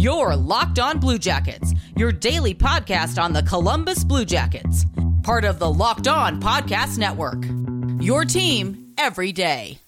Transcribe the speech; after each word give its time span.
Your 0.00 0.34
Locked 0.34 0.78
On 0.78 0.98
Blue 0.98 1.18
Jackets, 1.18 1.74
your 1.94 2.10
daily 2.10 2.54
podcast 2.54 3.22
on 3.22 3.34
the 3.34 3.42
Columbus 3.42 4.02
Blue 4.02 4.24
Jackets, 4.24 4.86
part 5.22 5.44
of 5.44 5.58
the 5.58 5.70
Locked 5.70 6.08
On 6.08 6.40
Podcast 6.40 6.96
Network. 6.96 7.44
Your 8.02 8.24
team 8.24 8.94
every 8.96 9.30
day. 9.30 9.78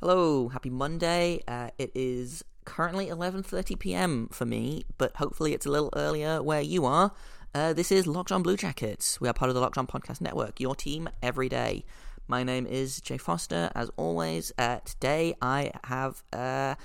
Hello, 0.00 0.48
happy 0.48 0.70
Monday. 0.70 1.42
Uh, 1.46 1.68
it 1.76 1.92
is 1.94 2.42
currently 2.64 3.08
11:30 3.08 3.78
p.m. 3.78 4.28
for 4.32 4.46
me, 4.46 4.84
but 4.96 5.16
hopefully 5.16 5.52
it's 5.52 5.66
a 5.66 5.70
little 5.70 5.90
earlier 5.94 6.42
where 6.42 6.62
you 6.62 6.86
are. 6.86 7.12
Uh, 7.52 7.72
this 7.72 7.90
is 7.90 8.06
Locked 8.06 8.30
On 8.30 8.44
Blue 8.44 8.56
Jackets. 8.56 9.20
We 9.20 9.28
are 9.28 9.32
part 9.32 9.48
of 9.48 9.56
the 9.56 9.60
Locked 9.60 9.76
On 9.76 9.86
Podcast 9.86 10.20
Network, 10.20 10.60
your 10.60 10.76
team 10.76 11.08
every 11.20 11.48
day. 11.48 11.84
My 12.28 12.44
name 12.44 12.64
is 12.64 13.00
Jay 13.00 13.18
Foster. 13.18 13.72
As 13.74 13.90
always, 13.96 14.52
uh, 14.56 14.78
today 14.84 15.34
I 15.42 15.72
have 15.82 16.22
uh, 16.32 16.76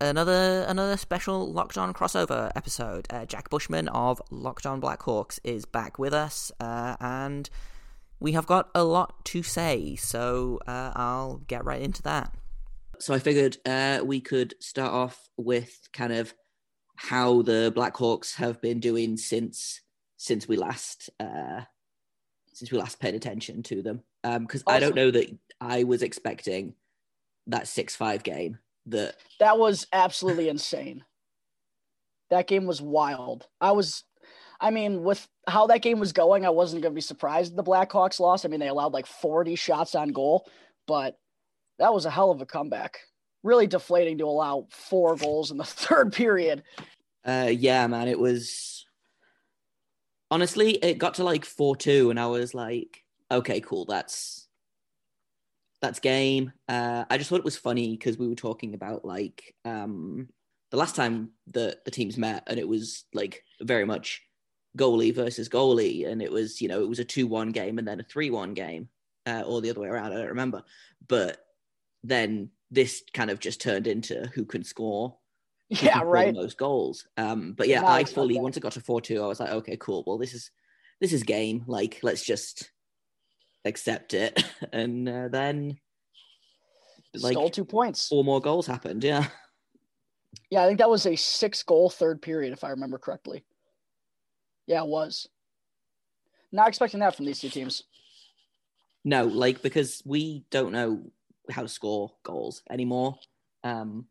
another 0.00 0.64
another 0.68 0.96
special 0.96 1.52
Locked 1.52 1.76
On 1.76 1.92
crossover 1.92 2.52
episode. 2.54 3.08
Uh, 3.10 3.24
Jack 3.24 3.50
Bushman 3.50 3.88
of 3.88 4.22
Locked 4.30 4.64
On 4.64 4.80
Blackhawks 4.80 5.40
is 5.42 5.64
back 5.64 5.98
with 5.98 6.14
us, 6.14 6.52
uh, 6.60 6.94
and 7.00 7.50
we 8.20 8.32
have 8.32 8.46
got 8.46 8.68
a 8.76 8.84
lot 8.84 9.24
to 9.24 9.42
say, 9.42 9.96
so 9.96 10.60
uh, 10.68 10.92
I'll 10.94 11.38
get 11.48 11.64
right 11.64 11.82
into 11.82 12.02
that. 12.02 12.32
So 13.00 13.12
I 13.12 13.18
figured 13.18 13.56
we 14.04 14.20
could 14.20 14.54
start 14.60 14.92
off 14.92 15.28
with 15.36 15.88
kind 15.92 16.12
of 16.12 16.32
how 16.98 17.42
the 17.42 17.72
Blackhawks 17.74 18.34
have 18.34 18.60
been 18.60 18.80
doing 18.80 19.16
since 19.16 19.80
since 20.16 20.48
we 20.48 20.56
last 20.56 21.10
uh, 21.20 21.60
since 22.52 22.72
we 22.72 22.78
last 22.78 22.98
paid 22.98 23.14
attention 23.14 23.62
to 23.62 23.82
them. 23.82 24.02
Because 24.22 24.62
um, 24.66 24.74
I 24.74 24.80
don't 24.80 24.96
know 24.96 25.12
that 25.12 25.32
I 25.60 25.84
was 25.84 26.02
expecting 26.02 26.74
that 27.46 27.68
six 27.68 27.94
five 27.94 28.24
game. 28.24 28.58
That 28.86 29.14
that 29.38 29.58
was 29.58 29.86
absolutely 29.92 30.48
insane. 30.50 31.04
That 32.30 32.48
game 32.48 32.66
was 32.66 32.82
wild. 32.82 33.46
I 33.60 33.72
was 33.72 34.02
I 34.60 34.70
mean, 34.70 35.04
with 35.04 35.26
how 35.46 35.68
that 35.68 35.82
game 35.82 36.00
was 36.00 36.12
going, 36.12 36.44
I 36.44 36.50
wasn't 36.50 36.82
going 36.82 36.92
to 36.92 36.96
be 36.96 37.00
surprised 37.00 37.54
the 37.54 37.62
Blackhawks 37.62 38.18
lost. 38.18 38.44
I 38.44 38.48
mean, 38.48 38.58
they 38.58 38.66
allowed 38.66 38.92
like 38.92 39.06
40 39.06 39.54
shots 39.54 39.94
on 39.94 40.08
goal, 40.08 40.48
but 40.88 41.16
that 41.78 41.94
was 41.94 42.06
a 42.06 42.10
hell 42.10 42.32
of 42.32 42.40
a 42.40 42.46
comeback. 42.46 42.98
Really 43.42 43.66
deflating 43.66 44.18
to 44.18 44.24
allow 44.24 44.66
four 44.70 45.16
goals 45.16 45.50
in 45.50 45.56
the 45.56 45.64
third 45.64 46.12
period. 46.12 46.62
Uh, 47.24 47.50
yeah, 47.50 47.86
man, 47.86 48.08
it 48.08 48.18
was 48.18 48.86
honestly, 50.30 50.72
it 50.72 50.98
got 50.98 51.14
to 51.14 51.24
like 51.24 51.44
4 51.44 51.76
2, 51.76 52.10
and 52.10 52.18
I 52.18 52.26
was 52.26 52.54
like, 52.54 53.04
okay, 53.30 53.60
cool, 53.60 53.84
that's 53.84 54.48
that's 55.80 56.00
game. 56.00 56.52
Uh, 56.68 57.04
I 57.08 57.18
just 57.18 57.30
thought 57.30 57.38
it 57.38 57.44
was 57.44 57.56
funny 57.56 57.96
because 57.96 58.18
we 58.18 58.28
were 58.28 58.34
talking 58.34 58.74
about 58.74 59.04
like 59.04 59.54
um, 59.64 60.28
the 60.70 60.76
last 60.76 60.96
time 60.96 61.30
that 61.48 61.84
the 61.84 61.90
teams 61.90 62.18
met, 62.18 62.44
and 62.46 62.58
it 62.58 62.66
was 62.66 63.04
like 63.14 63.44
very 63.60 63.84
much 63.84 64.22
goalie 64.76 65.14
versus 65.14 65.48
goalie, 65.48 66.08
and 66.08 66.20
it 66.22 66.32
was 66.32 66.60
you 66.60 66.68
know 66.68 66.80
it 66.82 66.88
was 66.88 66.98
a 66.98 67.04
two 67.04 67.26
one 67.26 67.52
game 67.52 67.78
and 67.78 67.86
then 67.86 68.00
a 68.00 68.04
three 68.04 68.30
one 68.30 68.54
game, 68.54 68.88
uh, 69.26 69.42
or 69.46 69.60
the 69.60 69.70
other 69.70 69.80
way 69.80 69.88
around. 69.88 70.12
I 70.12 70.16
don't 70.16 70.28
remember, 70.28 70.62
but 71.06 71.44
then 72.02 72.50
this 72.70 73.02
kind 73.14 73.30
of 73.30 73.40
just 73.40 73.60
turned 73.60 73.86
into 73.86 74.30
who 74.34 74.44
can 74.44 74.64
score. 74.64 75.16
Who 75.70 75.76
yeah, 75.86 75.98
can 75.98 76.06
right. 76.06 76.34
Most 76.34 76.58
goals. 76.58 77.06
Um, 77.16 77.52
but 77.52 77.68
yeah, 77.68 77.80
No, 77.80 77.88
I 77.88 78.04
fully 78.04 78.34
bad. 78.34 78.42
once 78.42 78.56
it 78.56 78.60
got 78.60 78.72
to 78.72 78.80
four 78.80 79.00
two, 79.00 79.22
I 79.22 79.26
was 79.26 79.40
like, 79.40 79.50
okay, 79.50 79.76
cool. 79.78 80.04
Well, 80.06 80.18
this 80.18 80.34
is 80.34 80.50
this 81.00 81.12
is 81.12 81.22
game. 81.22 81.64
Like, 81.66 82.00
let's 82.02 82.24
just 82.24 82.70
accept 83.64 84.14
it, 84.14 84.42
and 84.72 85.08
uh, 85.08 85.28
then 85.28 85.78
like 87.14 87.32
Stole 87.32 87.50
two 87.50 87.64
points. 87.64 88.08
four 88.08 88.24
more 88.24 88.40
goals 88.40 88.66
happened. 88.66 89.04
Yeah. 89.04 89.26
Yeah, 90.50 90.62
I 90.62 90.66
think 90.66 90.78
that 90.78 90.90
was 90.90 91.06
a 91.06 91.16
six 91.16 91.62
goal 91.62 91.88
third 91.90 92.20
period, 92.22 92.52
if 92.52 92.64
I 92.64 92.70
remember 92.70 92.98
correctly. 92.98 93.44
Yeah, 94.66 94.82
it 94.82 94.88
was. 94.88 95.26
Not 96.52 96.68
expecting 96.68 97.00
that 97.00 97.14
from 97.16 97.24
these 97.26 97.40
two 97.40 97.48
teams. 97.48 97.84
No, 99.04 99.24
like 99.24 99.62
because 99.62 100.02
we 100.04 100.44
don't 100.50 100.72
know 100.72 101.10
how 101.50 101.62
to 101.62 101.68
score 101.68 102.12
goals 102.24 102.62
anymore. 102.70 103.18
Um, 103.64 104.06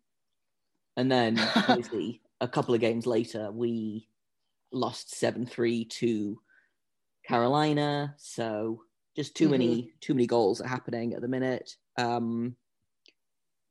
and 0.96 1.12
then 1.12 1.40
obviously 1.56 2.22
a 2.42 2.48
couple 2.48 2.74
of 2.74 2.82
games 2.82 3.06
later, 3.06 3.52
we 3.52 4.08
lost 4.72 5.16
seven 5.16 5.46
three 5.46 5.86
to 5.86 6.40
Carolina. 7.26 8.16
So 8.18 8.82
just 9.16 9.36
too 9.36 9.50
many 9.50 9.92
too 10.00 10.14
many 10.14 10.28
goals 10.28 10.62
are 10.62 10.68
happening 10.68 11.14
at 11.14 11.22
the 11.22 11.28
minute. 11.28 11.76
Um, 11.98 12.56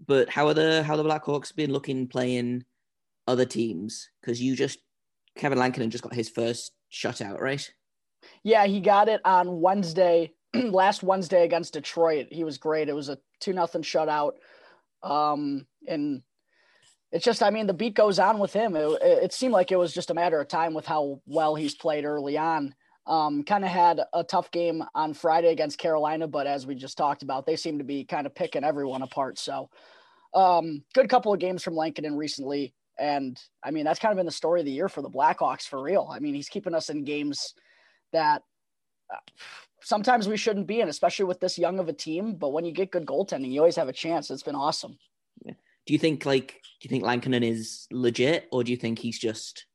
but 0.04 0.28
how 0.28 0.48
are 0.48 0.54
the 0.54 0.82
how 0.82 0.94
are 0.94 0.96
the 0.96 1.04
Blackhawks 1.04 1.54
been 1.54 1.72
looking 1.72 2.08
playing 2.08 2.64
other 3.26 3.44
teams? 3.44 4.10
Because 4.20 4.42
you 4.42 4.56
just 4.56 4.78
Kevin 5.36 5.58
Lankinen 5.58 5.90
just 5.90 6.04
got 6.04 6.14
his 6.14 6.28
first 6.28 6.72
shutout, 6.92 7.40
right? 7.40 7.70
Yeah, 8.42 8.66
he 8.66 8.80
got 8.80 9.08
it 9.08 9.20
on 9.24 9.60
Wednesday, 9.60 10.32
last 10.54 11.02
Wednesday 11.02 11.44
against 11.44 11.74
Detroit. 11.74 12.28
He 12.30 12.44
was 12.44 12.58
great. 12.58 12.88
It 12.88 12.94
was 12.94 13.08
a 13.08 13.18
two 13.40 13.52
nothing 13.52 13.82
shutout. 13.82 14.32
Um, 15.02 15.66
and 15.86 16.22
it's 17.12 17.24
just, 17.24 17.42
I 17.42 17.50
mean, 17.50 17.66
the 17.66 17.74
beat 17.74 17.94
goes 17.94 18.18
on 18.18 18.38
with 18.38 18.52
him. 18.52 18.76
It, 18.76 18.98
it 19.02 19.32
seemed 19.32 19.52
like 19.52 19.70
it 19.70 19.78
was 19.78 19.94
just 19.94 20.10
a 20.10 20.14
matter 20.14 20.40
of 20.40 20.48
time 20.48 20.74
with 20.74 20.86
how 20.86 21.20
well 21.26 21.54
he's 21.54 21.74
played 21.74 22.04
early 22.04 22.36
on. 22.36 22.74
Um, 23.06 23.44
kind 23.44 23.64
of 23.64 23.70
had 23.70 24.00
a 24.12 24.24
tough 24.24 24.50
game 24.50 24.82
on 24.94 25.14
Friday 25.14 25.52
against 25.52 25.78
Carolina, 25.78 26.26
but 26.26 26.48
as 26.48 26.66
we 26.66 26.74
just 26.74 26.98
talked 26.98 27.22
about, 27.22 27.46
they 27.46 27.54
seem 27.54 27.78
to 27.78 27.84
be 27.84 28.04
kind 28.04 28.26
of 28.26 28.34
picking 28.34 28.64
everyone 28.64 29.02
apart. 29.02 29.38
So, 29.38 29.70
um, 30.34 30.82
good 30.92 31.08
couple 31.08 31.32
of 31.32 31.38
games 31.38 31.62
from 31.62 31.76
Lankinen 31.76 32.16
recently. 32.16 32.74
And 32.98 33.40
I 33.62 33.70
mean, 33.70 33.84
that's 33.84 34.00
kind 34.00 34.10
of 34.10 34.16
been 34.16 34.26
the 34.26 34.32
story 34.32 34.60
of 34.60 34.66
the 34.66 34.72
year 34.72 34.88
for 34.88 35.02
the 35.02 35.10
Blackhawks 35.10 35.68
for 35.68 35.80
real. 35.80 36.08
I 36.10 36.18
mean, 36.18 36.34
he's 36.34 36.48
keeping 36.48 36.74
us 36.74 36.88
in 36.90 37.04
games 37.04 37.54
that 38.12 38.42
sometimes 39.82 40.28
we 40.28 40.36
shouldn't 40.36 40.66
be 40.66 40.80
in, 40.80 40.88
especially 40.88 41.24
with 41.26 41.40
this 41.40 41.58
young 41.58 41.78
of 41.78 41.88
a 41.88 41.92
team. 41.92 42.34
But 42.34 42.52
when 42.52 42.64
you 42.64 42.72
get 42.72 42.90
good 42.90 43.06
goaltending, 43.06 43.50
you 43.52 43.60
always 43.60 43.76
have 43.76 43.88
a 43.88 43.92
chance. 43.92 44.30
It's 44.30 44.42
been 44.42 44.54
awesome. 44.54 44.98
Do 45.44 45.92
you 45.92 45.98
think 46.00 46.26
like 46.26 46.60
do 46.80 46.88
you 46.88 46.90
think 46.90 47.04
Lankinen 47.04 47.44
is 47.44 47.86
legit, 47.92 48.48
or 48.50 48.64
do 48.64 48.72
you 48.72 48.76
think 48.76 48.98
he's 48.98 49.18
just 49.18 49.66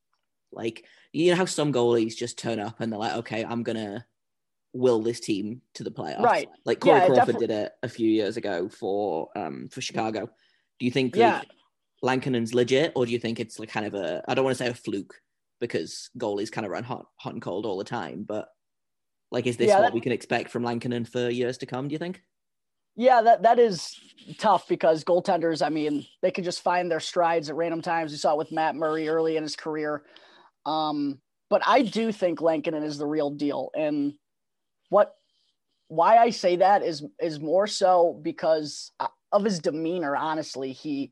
like 0.51 0.83
you 1.13 1.31
know 1.31 1.37
how 1.37 1.45
some 1.45 1.71
goalies 1.71 2.15
just 2.15 2.37
turn 2.37 2.59
up 2.59 2.81
and 2.81 2.91
they're 2.91 2.99
like, 2.99 3.15
okay, 3.17 3.45
I'm 3.45 3.63
gonna 3.63 4.05
will 4.73 5.01
this 5.01 5.19
team 5.19 5.61
to 5.75 5.83
the 5.83 5.91
playoffs, 5.91 6.23
Right. 6.23 6.49
Like 6.65 6.79
Corey 6.79 6.99
Yeah, 6.99 7.07
Crawford 7.07 7.37
did 7.37 7.51
it 7.51 7.71
a 7.83 7.89
few 7.89 8.09
years 8.09 8.37
ago 8.37 8.67
for 8.67 9.29
um 9.35 9.69
for 9.71 9.81
Chicago. 9.81 10.29
Do 10.79 10.85
you 10.85 10.91
think 10.91 11.15
Yeah. 11.15 11.37
like, 11.39 11.47
Lankinen's 12.03 12.53
legit, 12.53 12.91
or 12.95 13.05
do 13.05 13.11
you 13.11 13.19
think 13.19 13.39
it's 13.39 13.59
like 13.59 13.69
kind 13.69 13.85
of 13.85 13.93
a 13.93 14.23
I 14.27 14.33
don't 14.33 14.43
want 14.43 14.57
to 14.57 14.63
say 14.63 14.69
a 14.69 14.73
fluke 14.73 15.15
because 15.61 16.09
goalies 16.17 16.51
kind 16.51 16.65
of 16.65 16.71
run 16.71 16.83
hot 16.83 17.05
hot 17.15 17.33
and 17.33 17.41
cold 17.41 17.65
all 17.65 17.77
the 17.77 17.83
time, 17.83 18.23
but 18.27 18.49
like 19.31 19.47
is 19.47 19.57
this 19.57 19.69
Yeah, 19.69 19.77
what 19.77 19.81
that- 19.87 19.93
we 19.93 20.01
can 20.01 20.11
expect 20.11 20.51
from 20.51 20.63
Lankinen 20.63 21.05
for 21.05 21.29
years 21.29 21.57
to 21.59 21.65
come? 21.65 21.87
Do 21.87 21.93
you 21.93 21.99
think? 21.99 22.21
Yeah, 22.95 23.21
that 23.21 23.43
that 23.43 23.57
is 23.57 23.95
tough 24.37 24.67
because 24.67 25.03
goaltenders, 25.03 25.65
I 25.65 25.69
mean, 25.69 26.05
they 26.21 26.31
can 26.31 26.43
just 26.43 26.61
find 26.61 26.91
their 26.91 26.99
strides 26.99 27.49
at 27.49 27.55
random 27.55 27.81
times. 27.81 28.11
We 28.11 28.17
saw 28.17 28.33
it 28.33 28.37
with 28.37 28.51
Matt 28.51 28.75
Murray 28.75 29.07
early 29.07 29.37
in 29.37 29.43
his 29.43 29.55
career. 29.55 30.03
Um, 30.65 31.19
but 31.49 31.61
I 31.65 31.81
do 31.83 32.11
think 32.11 32.41
Lankinen 32.41 32.83
is 32.83 32.97
the 32.97 33.07
real 33.07 33.29
deal. 33.29 33.71
And 33.75 34.13
what 34.89 35.15
why 35.87 36.17
I 36.17 36.29
say 36.29 36.57
that 36.57 36.83
is 36.83 37.03
is 37.19 37.39
more 37.39 37.67
so 37.67 38.19
because 38.21 38.91
uh, 38.99 39.07
of 39.31 39.43
his 39.43 39.59
demeanor, 39.59 40.15
honestly. 40.15 40.73
He 40.73 41.11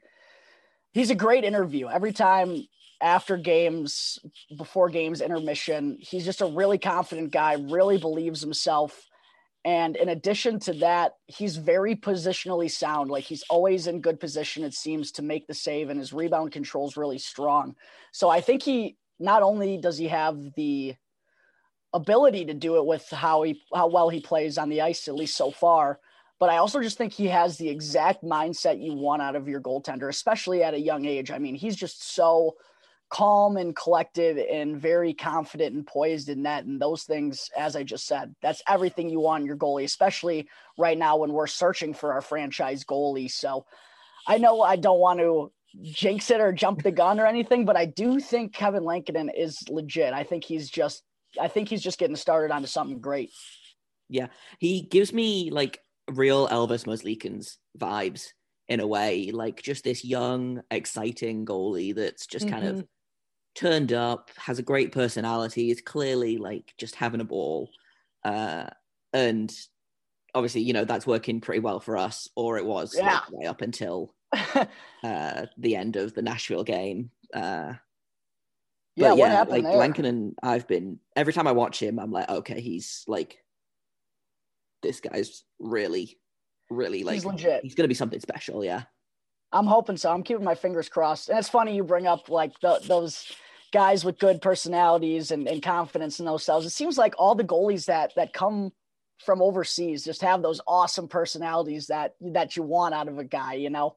he's 0.91 1.09
a 1.09 1.15
great 1.15 1.43
interview. 1.43 1.87
Every 1.87 2.11
time 2.11 2.67
after 3.01 3.37
games, 3.37 4.19
before 4.57 4.89
games, 4.89 5.21
intermission, 5.21 5.97
he's 5.99 6.25
just 6.25 6.41
a 6.41 6.45
really 6.45 6.77
confident 6.77 7.31
guy, 7.31 7.53
really 7.53 7.97
believes 7.97 8.41
himself. 8.41 9.07
And 9.65 9.95
in 9.95 10.09
addition 10.09 10.59
to 10.61 10.73
that, 10.75 11.13
he's 11.27 11.57
very 11.57 11.95
positionally 11.95 12.71
sound. 12.71 13.11
Like 13.11 13.25
he's 13.25 13.43
always 13.49 13.87
in 13.87 14.01
good 14.01 14.19
position, 14.19 14.63
it 14.63 14.73
seems, 14.73 15.11
to 15.13 15.21
make 15.21 15.47
the 15.47 15.53
save, 15.53 15.89
and 15.89 15.99
his 15.99 16.13
rebound 16.13 16.51
control 16.51 16.87
is 16.87 16.97
really 16.97 17.17
strong. 17.17 17.75
So 18.11 18.29
I 18.29 18.41
think 18.41 18.63
he 18.63 18.97
not 19.19 19.43
only 19.43 19.77
does 19.77 19.97
he 19.97 20.07
have 20.07 20.37
the 20.55 20.95
ability 21.93 22.45
to 22.45 22.53
do 22.53 22.77
it 22.77 22.85
with 22.85 23.09
how 23.09 23.41
he 23.41 23.61
how 23.73 23.87
well 23.87 24.09
he 24.09 24.21
plays 24.21 24.57
on 24.57 24.69
the 24.69 24.81
ice, 24.81 25.07
at 25.07 25.15
least 25.15 25.35
so 25.35 25.51
far, 25.51 25.99
but 26.39 26.49
I 26.49 26.57
also 26.57 26.81
just 26.81 26.97
think 26.97 27.11
he 27.11 27.27
has 27.27 27.57
the 27.57 27.69
exact 27.69 28.23
mindset 28.23 28.81
you 28.81 28.93
want 28.93 29.21
out 29.21 29.35
of 29.35 29.47
your 29.47 29.59
goaltender, 29.59 30.07
especially 30.07 30.63
at 30.63 30.73
a 30.73 30.79
young 30.79 31.05
age. 31.05 31.31
I 31.31 31.37
mean, 31.37 31.55
he's 31.55 31.75
just 31.75 32.13
so 32.13 32.55
calm 33.09 33.57
and 33.57 33.75
collected 33.75 34.37
and 34.37 34.79
very 34.79 35.13
confident 35.13 35.75
and 35.75 35.85
poised 35.85 36.29
in 36.29 36.43
net. 36.43 36.65
And 36.65 36.79
those 36.79 37.03
things, 37.03 37.49
as 37.57 37.75
I 37.75 37.83
just 37.83 38.05
said, 38.05 38.35
that's 38.41 38.61
everything 38.67 39.09
you 39.09 39.19
want 39.19 39.41
in 39.41 39.47
your 39.47 39.57
goalie, 39.57 39.83
especially 39.83 40.47
right 40.77 40.97
now 40.97 41.17
when 41.17 41.33
we're 41.33 41.47
searching 41.47 41.93
for 41.93 42.13
our 42.13 42.21
franchise 42.21 42.83
goalie. 42.83 43.31
So 43.31 43.65
I 44.27 44.37
know 44.37 44.61
I 44.61 44.75
don't 44.75 44.99
want 44.99 45.19
to 45.19 45.51
jinx 45.81 46.29
it 46.29 46.41
or 46.41 46.51
jump 46.51 46.83
the 46.83 46.91
gun 46.91 47.19
or 47.19 47.25
anything, 47.25 47.65
but 47.65 47.77
I 47.77 47.85
do 47.85 48.19
think 48.19 48.53
Kevin 48.53 48.83
Lankinen 48.83 49.29
is 49.29 49.57
legit. 49.69 50.13
I 50.13 50.23
think 50.23 50.43
he's 50.43 50.69
just 50.69 51.03
I 51.39 51.47
think 51.47 51.69
he's 51.69 51.81
just 51.81 51.99
getting 51.99 52.15
started 52.15 52.53
onto 52.53 52.67
something 52.67 52.99
great. 52.99 53.31
Yeah, 54.07 54.27
he 54.59 54.81
gives 54.81 55.13
me 55.13 55.51
like 55.51 55.79
real 56.11 56.47
Elvis 56.47 56.85
Merzlikins 56.85 57.57
vibes 57.77 58.29
in 58.67 58.79
a 58.79 58.87
way, 58.87 59.31
like 59.31 59.61
just 59.61 59.83
this 59.83 60.03
young, 60.05 60.61
exciting 60.71 61.45
goalie 61.45 61.93
that's 61.93 62.25
just 62.25 62.45
mm-hmm. 62.45 62.55
kind 62.55 62.67
of 62.67 62.75
mm-hmm. 62.77 62.85
Turned 63.55 63.93
up, 63.93 64.29
has 64.37 64.59
a 64.59 64.63
great 64.63 64.91
personality, 64.91 65.71
is 65.71 65.81
clearly 65.81 66.37
like 66.37 66.73
just 66.77 66.95
having 66.95 67.21
a 67.21 67.25
ball. 67.25 67.69
Uh, 68.23 68.67
and 69.13 69.53
obviously, 70.33 70.61
you 70.61 70.73
know, 70.73 70.85
that's 70.85 71.07
working 71.07 71.41
pretty 71.41 71.59
well 71.59 71.79
for 71.79 71.97
us, 71.97 72.29
or 72.35 72.57
it 72.57 72.65
was 72.65 72.95
yeah. 72.95 73.13
like, 73.13 73.31
way 73.31 73.45
up 73.45 73.61
until 73.61 74.13
uh, 75.03 75.45
the 75.57 75.75
end 75.75 75.95
of 75.95 76.13
the 76.13 76.21
Nashville 76.21 76.63
game. 76.63 77.11
Uh, 77.33 77.73
yeah, 78.95 79.13
yeah, 79.13 79.29
happened 79.29 79.63
like 79.63 79.95
there? 79.95 80.05
and 80.05 80.35
I've 80.43 80.67
been 80.67 80.99
every 81.15 81.31
time 81.31 81.47
I 81.47 81.53
watch 81.53 81.81
him, 81.81 81.99
I'm 81.99 82.11
like, 82.11 82.29
okay, 82.29 82.59
he's 82.59 83.03
like, 83.07 83.37
this 84.83 84.99
guy's 84.99 85.43
really, 85.59 86.17
really 86.69 87.03
like, 87.03 87.15
he's. 87.15 87.23
He's 87.63 87.75
gonna 87.75 87.87
be 87.87 87.93
something 87.93 88.19
special, 88.19 88.63
yeah. 88.63 88.83
I'm 89.51 89.65
hoping 89.65 89.97
so. 89.97 90.11
I'm 90.11 90.23
keeping 90.23 90.43
my 90.43 90.55
fingers 90.55 90.89
crossed. 90.89 91.29
And 91.29 91.39
it's 91.39 91.49
funny 91.49 91.75
you 91.75 91.83
bring 91.83 92.07
up 92.07 92.29
like 92.29 92.59
the, 92.59 92.79
those 92.87 93.25
guys 93.71 94.03
with 94.03 94.19
good 94.19 94.41
personalities 94.41 95.31
and, 95.31 95.47
and 95.47 95.61
confidence 95.61 96.19
in 96.19 96.25
themselves. 96.25 96.65
It 96.65 96.71
seems 96.71 96.97
like 96.97 97.15
all 97.17 97.35
the 97.35 97.43
goalies 97.43 97.85
that 97.85 98.13
that 98.15 98.33
come 98.33 98.71
from 99.19 99.41
overseas 99.41 100.05
just 100.05 100.21
have 100.21 100.41
those 100.41 100.61
awesome 100.65 101.07
personalities 101.07 101.87
that 101.87 102.15
that 102.21 102.55
you 102.55 102.63
want 102.63 102.95
out 102.95 103.07
of 103.07 103.17
a 103.17 103.23
guy, 103.23 103.53
you 103.53 103.69
know. 103.69 103.95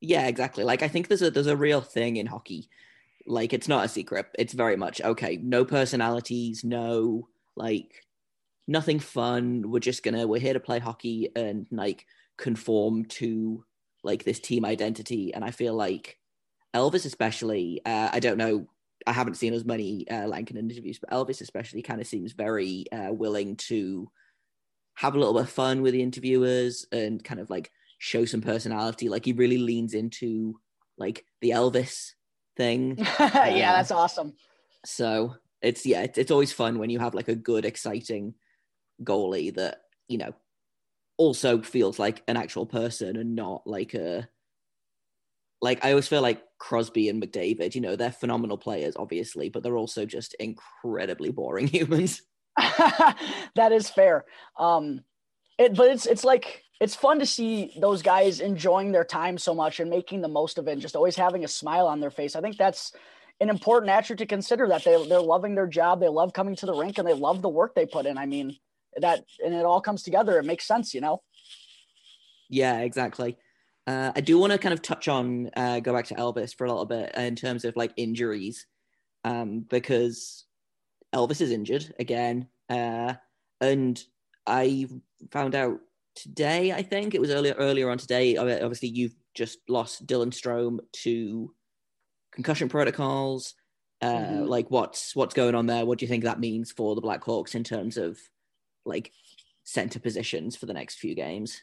Yeah, 0.00 0.26
exactly. 0.26 0.64
Like 0.64 0.82
I 0.82 0.88
think 0.88 1.08
there's 1.08 1.22
a 1.22 1.30
there's 1.30 1.46
a 1.46 1.56
real 1.56 1.80
thing 1.80 2.16
in 2.16 2.26
hockey. 2.26 2.68
Like 3.26 3.52
it's 3.52 3.68
not 3.68 3.84
a 3.84 3.88
secret. 3.88 4.26
It's 4.38 4.52
very 4.52 4.76
much 4.76 5.00
okay, 5.00 5.38
no 5.42 5.64
personalities, 5.64 6.64
no 6.64 7.28
like 7.56 8.04
nothing 8.68 8.98
fun. 8.98 9.70
We're 9.70 9.78
just 9.78 10.02
gonna 10.02 10.26
we're 10.26 10.40
here 10.40 10.52
to 10.52 10.60
play 10.60 10.78
hockey 10.78 11.30
and 11.34 11.66
like 11.70 12.06
conform 12.36 13.06
to 13.06 13.64
like 14.06 14.24
this 14.24 14.40
team 14.40 14.64
identity. 14.64 15.34
And 15.34 15.44
I 15.44 15.50
feel 15.50 15.74
like 15.74 16.18
Elvis 16.74 17.04
especially, 17.04 17.82
uh, 17.84 18.08
I 18.12 18.20
don't 18.20 18.38
know 18.38 18.66
I 19.06 19.12
haven't 19.12 19.36
seen 19.36 19.54
as 19.54 19.64
many 19.64 20.08
uh, 20.08 20.26
Lankinen 20.26 20.68
interviews, 20.70 20.98
but 20.98 21.10
Elvis 21.10 21.40
especially 21.40 21.82
kind 21.82 22.00
of 22.00 22.06
seems 22.06 22.32
very 22.32 22.86
uh, 22.90 23.12
willing 23.12 23.56
to 23.56 24.10
have 24.94 25.14
a 25.14 25.18
little 25.18 25.34
bit 25.34 25.42
of 25.42 25.50
fun 25.50 25.82
with 25.82 25.92
the 25.92 26.02
interviewers 26.02 26.86
and 26.90 27.22
kind 27.22 27.40
of 27.40 27.48
like 27.48 27.70
show 27.98 28.24
some 28.24 28.40
personality. 28.40 29.08
Like 29.08 29.24
he 29.24 29.32
really 29.32 29.58
leans 29.58 29.94
into 29.94 30.58
like 30.98 31.24
the 31.40 31.50
Elvis 31.50 32.12
thing. 32.56 32.96
yeah, 33.20 33.76
that's 33.76 33.92
awesome. 33.92 34.34
So 34.84 35.36
it's 35.62 35.86
yeah, 35.86 36.02
it's, 36.02 36.18
it's 36.18 36.30
always 36.30 36.52
fun 36.52 36.78
when 36.78 36.90
you 36.90 36.98
have 36.98 37.14
like 37.14 37.28
a 37.28 37.34
good, 37.34 37.64
exciting 37.64 38.34
goalie 39.04 39.54
that 39.54 39.82
you 40.08 40.18
know 40.18 40.32
also 41.18 41.62
feels 41.62 41.98
like 41.98 42.22
an 42.28 42.36
actual 42.36 42.66
person 42.66 43.16
and 43.16 43.34
not 43.34 43.66
like 43.66 43.94
a 43.94 44.28
like 45.62 45.84
I 45.84 45.90
always 45.90 46.08
feel 46.08 46.22
like 46.22 46.42
Crosby 46.58 47.08
and 47.08 47.22
McDavid, 47.22 47.74
you 47.74 47.80
know, 47.80 47.96
they're 47.96 48.12
phenomenal 48.12 48.58
players, 48.58 48.94
obviously, 48.96 49.48
but 49.48 49.62
they're 49.62 49.76
also 49.76 50.04
just 50.04 50.34
incredibly 50.34 51.30
boring 51.30 51.66
humans. 51.78 52.22
that 52.56 53.72
is 53.72 53.90
fair. 53.90 54.24
Um, 54.58 55.02
it, 55.58 55.74
but 55.74 55.88
it's 55.88 56.06
it's 56.06 56.24
like 56.24 56.62
it's 56.80 56.94
fun 56.94 57.18
to 57.18 57.26
see 57.26 57.72
those 57.80 58.02
guys 58.02 58.40
enjoying 58.40 58.92
their 58.92 59.04
time 59.04 59.38
so 59.38 59.54
much 59.54 59.80
and 59.80 59.88
making 59.88 60.20
the 60.20 60.28
most 60.28 60.58
of 60.58 60.68
it, 60.68 60.72
and 60.72 60.80
just 60.80 60.96
always 60.96 61.16
having 61.16 61.44
a 61.44 61.48
smile 61.48 61.86
on 61.86 62.00
their 62.00 62.10
face. 62.10 62.36
I 62.36 62.40
think 62.40 62.58
that's 62.58 62.92
an 63.40 63.48
important 63.48 63.90
attribute 63.90 64.28
to 64.28 64.34
consider. 64.34 64.68
That 64.68 64.84
they 64.84 65.06
they're 65.08 65.20
loving 65.20 65.54
their 65.54 65.66
job, 65.66 66.00
they 66.00 66.08
love 66.08 66.32
coming 66.32 66.56
to 66.56 66.66
the 66.66 66.74
rink, 66.74 66.98
and 66.98 67.08
they 67.08 67.14
love 67.14 67.42
the 67.42 67.48
work 67.48 67.74
they 67.74 67.86
put 67.86 68.06
in. 68.06 68.18
I 68.18 68.26
mean, 68.26 68.56
that 69.00 69.24
and 69.44 69.54
it 69.54 69.64
all 69.64 69.80
comes 69.80 70.02
together. 70.02 70.38
It 70.38 70.44
makes 70.44 70.66
sense, 70.66 70.94
you 70.94 71.00
know. 71.00 71.22
Yeah, 72.48 72.80
exactly. 72.80 73.36
Uh, 73.86 74.12
I 74.16 74.20
do 74.20 74.38
want 74.38 74.52
to 74.52 74.58
kind 74.58 74.72
of 74.72 74.82
touch 74.82 75.06
on 75.08 75.50
uh, 75.56 75.80
go 75.80 75.92
back 75.92 76.06
to 76.06 76.14
Elvis 76.14 76.56
for 76.56 76.64
a 76.64 76.68
little 76.68 76.86
bit 76.86 77.14
in 77.14 77.36
terms 77.36 77.64
of 77.64 77.76
like 77.76 77.92
injuries, 77.96 78.66
um, 79.24 79.60
because 79.60 80.44
Elvis 81.14 81.40
is 81.40 81.52
injured 81.52 81.94
again, 81.98 82.48
uh, 82.68 83.14
and 83.60 84.02
I 84.46 84.88
found 85.30 85.54
out 85.54 85.78
today. 86.16 86.72
I 86.72 86.82
think 86.82 87.14
it 87.14 87.20
was 87.20 87.30
earlier 87.30 87.54
earlier 87.54 87.90
on 87.90 87.98
today. 87.98 88.36
Obviously, 88.36 88.88
you've 88.88 89.14
just 89.34 89.58
lost 89.68 90.04
Dylan 90.06 90.32
Strome 90.32 90.78
to 91.04 91.54
concussion 92.32 92.68
protocols. 92.68 93.54
Uh, 94.02 94.06
mm-hmm. 94.06 94.44
Like, 94.44 94.68
what's 94.68 95.14
what's 95.14 95.34
going 95.34 95.54
on 95.54 95.66
there? 95.66 95.86
What 95.86 95.98
do 95.98 96.04
you 96.04 96.08
think 96.08 96.24
that 96.24 96.40
means 96.40 96.72
for 96.72 96.96
the 96.96 97.02
Blackhawks 97.02 97.54
in 97.54 97.62
terms 97.62 97.96
of 97.96 98.18
like 98.86 99.12
center 99.64 99.98
positions 99.98 100.56
for 100.56 100.66
the 100.66 100.74
next 100.74 100.96
few 100.96 101.14
games? 101.14 101.60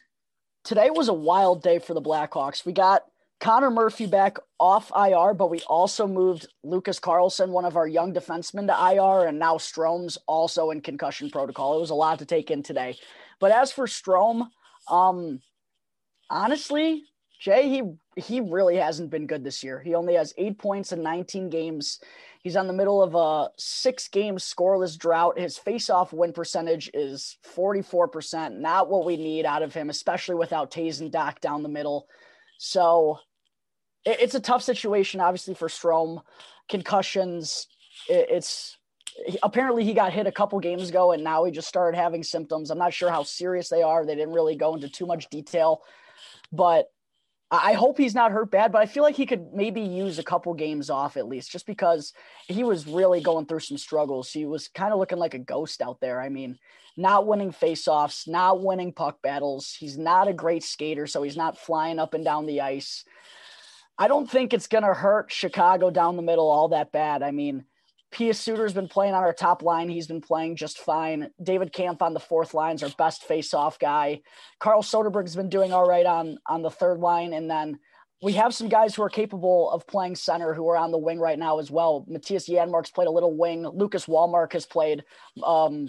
today 0.64 0.90
was 0.90 1.08
a 1.08 1.14
wild 1.14 1.62
day 1.62 1.78
for 1.78 1.94
the 1.94 2.02
Blackhawks. 2.02 2.66
We 2.66 2.72
got 2.72 3.04
Connor 3.40 3.70
Murphy 3.70 4.06
back 4.06 4.38
off 4.58 4.90
IR, 4.96 5.34
but 5.34 5.50
we 5.50 5.60
also 5.62 6.06
moved 6.06 6.48
Lucas 6.64 6.98
Carlsson, 6.98 7.50
one 7.50 7.66
of 7.66 7.76
our 7.76 7.86
young 7.86 8.12
defensemen, 8.12 8.66
to 8.66 8.94
IR, 8.94 9.28
and 9.28 9.38
now 9.38 9.56
Strome's 9.56 10.16
also 10.26 10.70
in 10.70 10.80
concussion 10.80 11.30
protocol. 11.30 11.76
It 11.76 11.80
was 11.80 11.90
a 11.90 11.94
lot 11.94 12.18
to 12.20 12.24
take 12.24 12.50
in 12.50 12.62
today. 12.62 12.96
But 13.40 13.52
as 13.52 13.70
for 13.70 13.86
Strome, 13.86 14.48
um, 14.88 15.40
honestly, 16.30 17.04
Jay, 17.38 17.68
he 17.68 17.82
he 18.16 18.40
really 18.40 18.76
hasn't 18.76 19.10
been 19.10 19.26
good 19.26 19.44
this 19.44 19.62
year. 19.62 19.80
He 19.80 19.94
only 19.94 20.14
has 20.14 20.32
eight 20.38 20.56
points 20.56 20.92
in 20.92 21.02
19 21.02 21.50
games. 21.50 22.00
He's 22.44 22.56
on 22.56 22.66
the 22.66 22.74
middle 22.74 23.02
of 23.02 23.14
a 23.14 23.50
six 23.56 24.06
game 24.08 24.36
scoreless 24.36 24.98
drought. 24.98 25.38
His 25.38 25.56
face-off 25.56 26.12
win 26.12 26.34
percentage 26.34 26.90
is 26.92 27.38
44%. 27.56 28.58
Not 28.58 28.90
what 28.90 29.06
we 29.06 29.16
need 29.16 29.46
out 29.46 29.62
of 29.62 29.72
him, 29.72 29.88
especially 29.88 30.34
without 30.34 30.70
Toews 30.70 31.00
and 31.00 31.10
Dach 31.10 31.40
down 31.40 31.62
the 31.62 31.70
middle. 31.70 32.06
So 32.58 33.18
it, 34.04 34.18
it's 34.20 34.34
a 34.34 34.40
tough 34.40 34.62
situation, 34.62 35.22
obviously, 35.22 35.54
for 35.54 35.68
Strome. 35.68 36.20
Concussions, 36.68 37.66
it, 38.10 38.26
it's 38.30 38.76
apparently 39.42 39.82
he 39.82 39.94
got 39.94 40.12
hit 40.12 40.26
a 40.26 40.32
couple 40.32 40.60
games 40.60 40.90
ago 40.90 41.12
and 41.12 41.24
now 41.24 41.44
he 41.44 41.50
just 41.50 41.68
started 41.68 41.96
having 41.96 42.22
symptoms. 42.22 42.70
I'm 42.70 42.76
not 42.76 42.92
sure 42.92 43.10
how 43.10 43.22
serious 43.22 43.70
they 43.70 43.82
are. 43.82 44.04
They 44.04 44.16
didn't 44.16 44.34
really 44.34 44.56
go 44.56 44.74
into 44.74 44.90
too 44.90 45.06
much 45.06 45.30
detail, 45.30 45.80
but 46.52 46.88
I 47.62 47.74
hope 47.74 47.98
he's 47.98 48.14
not 48.14 48.32
hurt 48.32 48.50
bad, 48.50 48.72
but 48.72 48.80
I 48.80 48.86
feel 48.86 49.02
like 49.02 49.16
he 49.16 49.26
could 49.26 49.52
maybe 49.52 49.80
use 49.80 50.18
a 50.18 50.24
couple 50.24 50.54
games 50.54 50.88
off 50.88 51.16
at 51.16 51.28
least, 51.28 51.50
just 51.50 51.66
because 51.66 52.12
he 52.46 52.64
was 52.64 52.86
really 52.86 53.20
going 53.20 53.46
through 53.46 53.60
some 53.60 53.78
struggles. 53.78 54.32
He 54.32 54.46
was 54.46 54.68
kind 54.68 54.92
of 54.92 54.98
looking 54.98 55.18
like 55.18 55.34
a 55.34 55.38
ghost 55.38 55.82
out 55.82 56.00
there. 56.00 56.20
I 56.20 56.28
mean, 56.28 56.58
not 56.96 57.26
winning 57.26 57.52
faceoffs, 57.52 58.28
not 58.28 58.62
winning 58.62 58.92
puck 58.92 59.20
battles. 59.20 59.74
He's 59.78 59.98
not 59.98 60.28
a 60.28 60.32
great 60.32 60.62
skater, 60.62 61.06
so 61.06 61.22
he's 61.22 61.36
not 61.36 61.58
flying 61.58 61.98
up 61.98 62.14
and 62.14 62.24
down 62.24 62.46
the 62.46 62.60
ice. 62.60 63.04
I 63.98 64.08
don't 64.08 64.30
think 64.30 64.52
it's 64.52 64.66
going 64.66 64.84
to 64.84 64.94
hurt 64.94 65.30
Chicago 65.30 65.90
down 65.90 66.16
the 66.16 66.22
middle 66.22 66.50
all 66.50 66.68
that 66.68 66.92
bad. 66.92 67.22
I 67.22 67.30
mean, 67.30 67.64
Pius 68.14 68.40
Suter's 68.40 68.72
been 68.72 68.88
playing 68.88 69.14
on 69.14 69.24
our 69.24 69.32
top 69.32 69.62
line. 69.62 69.88
He's 69.88 70.06
been 70.06 70.20
playing 70.20 70.56
just 70.56 70.78
fine. 70.78 71.30
David 71.42 71.72
Kampf 71.72 72.00
on 72.00 72.14
the 72.14 72.20
fourth 72.20 72.54
line 72.54 72.76
is 72.76 72.82
our 72.82 72.90
best 72.90 73.24
face-off 73.24 73.78
guy. 73.78 74.20
Carl 74.60 74.82
Soderberg's 74.82 75.34
been 75.34 75.48
doing 75.48 75.72
all 75.72 75.86
right 75.86 76.06
on 76.06 76.38
on 76.46 76.62
the 76.62 76.70
third 76.70 77.00
line, 77.00 77.32
and 77.32 77.50
then 77.50 77.78
we 78.22 78.34
have 78.34 78.54
some 78.54 78.68
guys 78.68 78.94
who 78.94 79.02
are 79.02 79.10
capable 79.10 79.70
of 79.70 79.86
playing 79.86 80.14
center 80.14 80.54
who 80.54 80.68
are 80.68 80.76
on 80.76 80.92
the 80.92 80.98
wing 80.98 81.18
right 81.18 81.38
now 81.38 81.58
as 81.58 81.70
well. 81.70 82.06
Mattias 82.08 82.48
Janmark's 82.48 82.90
played 82.90 83.08
a 83.08 83.10
little 83.10 83.36
wing. 83.36 83.66
Lucas 83.66 84.06
Wallmark 84.06 84.52
has 84.52 84.64
played 84.64 85.04
um, 85.42 85.88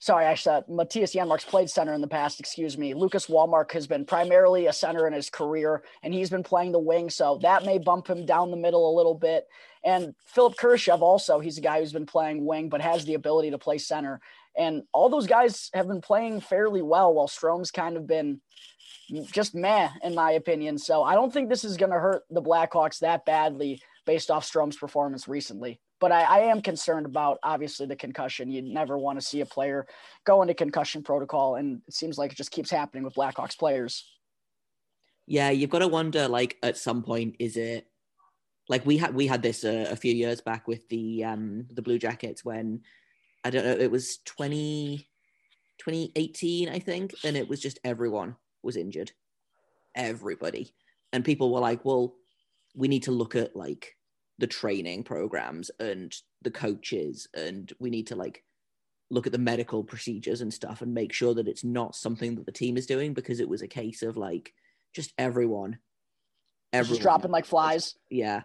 sorry, 0.00 0.24
actually, 0.24 0.56
uh, 0.56 0.62
Mattias 0.68 1.14
Janmark's 1.14 1.44
played 1.44 1.70
center 1.70 1.94
in 1.94 2.00
the 2.00 2.08
past, 2.08 2.40
excuse 2.40 2.76
me. 2.76 2.94
Lucas 2.94 3.28
Wallmark 3.28 3.72
has 3.72 3.86
been 3.86 4.04
primarily 4.04 4.66
a 4.66 4.72
center 4.72 5.06
in 5.06 5.12
his 5.12 5.30
career, 5.30 5.82
and 6.02 6.12
he's 6.12 6.30
been 6.30 6.42
playing 6.42 6.72
the 6.72 6.78
wing, 6.78 7.10
so 7.10 7.38
that 7.42 7.64
may 7.64 7.78
bump 7.78 8.08
him 8.08 8.26
down 8.26 8.50
the 8.50 8.56
middle 8.56 8.90
a 8.90 8.96
little 8.96 9.14
bit. 9.14 9.46
And 9.84 10.14
Philipp 10.26 10.56
Kurashev 10.56 11.00
also, 11.00 11.40
he's 11.40 11.58
a 11.58 11.62
guy 11.62 11.80
who's 11.80 11.92
been 11.92 12.06
playing 12.06 12.44
wing, 12.44 12.68
but 12.68 12.80
has 12.80 13.04
the 13.04 13.14
ability 13.14 13.50
to 13.50 13.58
play 13.58 13.78
center. 13.78 14.20
And 14.56 14.82
all 14.92 15.08
those 15.08 15.26
guys 15.26 15.70
have 15.74 15.88
been 15.88 16.00
playing 16.00 16.40
fairly 16.40 16.82
well, 16.82 17.12
while 17.12 17.28
Strome's 17.28 17.70
kind 17.70 17.96
of 17.96 18.06
been 18.06 18.40
just 19.32 19.54
meh, 19.54 19.90
in 20.02 20.14
my 20.14 20.32
opinion. 20.32 20.78
So 20.78 21.02
I 21.02 21.14
don't 21.14 21.32
think 21.32 21.48
this 21.48 21.64
is 21.64 21.76
going 21.76 21.92
to 21.92 21.98
hurt 21.98 22.22
the 22.30 22.42
Blackhawks 22.42 23.00
that 23.00 23.24
badly 23.24 23.82
based 24.06 24.30
off 24.30 24.44
Strome's 24.44 24.76
performance 24.76 25.28
recently 25.28 25.80
but 26.04 26.12
I, 26.12 26.24
I, 26.24 26.38
am 26.40 26.60
concerned 26.60 27.06
about 27.06 27.38
obviously 27.42 27.86
the 27.86 27.96
concussion. 27.96 28.50
You 28.50 28.60
never 28.60 28.98
want 28.98 29.18
to 29.18 29.24
see 29.24 29.40
a 29.40 29.46
player 29.46 29.86
go 30.24 30.42
into 30.42 30.52
concussion 30.52 31.02
protocol, 31.02 31.54
and 31.54 31.80
it 31.88 31.94
seems 31.94 32.18
like 32.18 32.30
it 32.30 32.36
just 32.36 32.50
keeps 32.50 32.70
happening 32.70 33.04
with 33.04 33.14
Blackhawks 33.14 33.58
players. 33.58 34.04
Yeah, 35.26 35.48
you've 35.48 35.70
got 35.70 35.78
to 35.78 35.88
wonder. 35.88 36.28
Like 36.28 36.58
at 36.62 36.76
some 36.76 37.02
point, 37.02 37.36
is 37.38 37.56
it 37.56 37.86
like 38.68 38.84
we 38.84 38.98
had 38.98 39.14
we 39.14 39.26
had 39.26 39.40
this 39.40 39.64
uh, 39.64 39.86
a 39.88 39.96
few 39.96 40.12
years 40.12 40.42
back 40.42 40.68
with 40.68 40.86
the 40.90 41.24
um 41.24 41.68
the 41.72 41.80
Blue 41.80 41.98
Jackets 41.98 42.44
when 42.44 42.82
I 43.42 43.48
don't 43.48 43.64
know 43.64 43.72
it 43.72 43.90
was 43.90 44.18
20, 44.26 45.08
2018 45.78 46.68
I 46.68 46.80
think, 46.80 47.14
and 47.24 47.34
it 47.34 47.48
was 47.48 47.62
just 47.62 47.80
everyone 47.82 48.36
was 48.62 48.76
injured, 48.76 49.12
everybody, 49.94 50.74
and 51.14 51.24
people 51.24 51.50
were 51.50 51.60
like, 51.60 51.82
well, 51.86 52.14
we 52.74 52.88
need 52.88 53.04
to 53.04 53.10
look 53.10 53.34
at 53.34 53.56
like 53.56 53.96
the 54.38 54.46
training 54.46 55.04
programs 55.04 55.70
and 55.78 56.14
the 56.42 56.50
coaches 56.50 57.28
and 57.34 57.72
we 57.78 57.90
need 57.90 58.08
to 58.08 58.16
like 58.16 58.42
look 59.10 59.26
at 59.26 59.32
the 59.32 59.38
medical 59.38 59.84
procedures 59.84 60.40
and 60.40 60.52
stuff 60.52 60.82
and 60.82 60.92
make 60.92 61.12
sure 61.12 61.34
that 61.34 61.46
it's 61.46 61.64
not 61.64 61.94
something 61.94 62.34
that 62.34 62.46
the 62.46 62.52
team 62.52 62.76
is 62.76 62.86
doing 62.86 63.14
because 63.14 63.38
it 63.38 63.48
was 63.48 63.62
a 63.62 63.68
case 63.68 64.02
of 64.02 64.16
like 64.16 64.52
just 64.94 65.12
everyone 65.18 65.78
everyone 66.72 66.94
just 66.94 67.02
dropping 67.02 67.30
like 67.30 67.44
flies. 67.44 67.94
Yeah. 68.10 68.42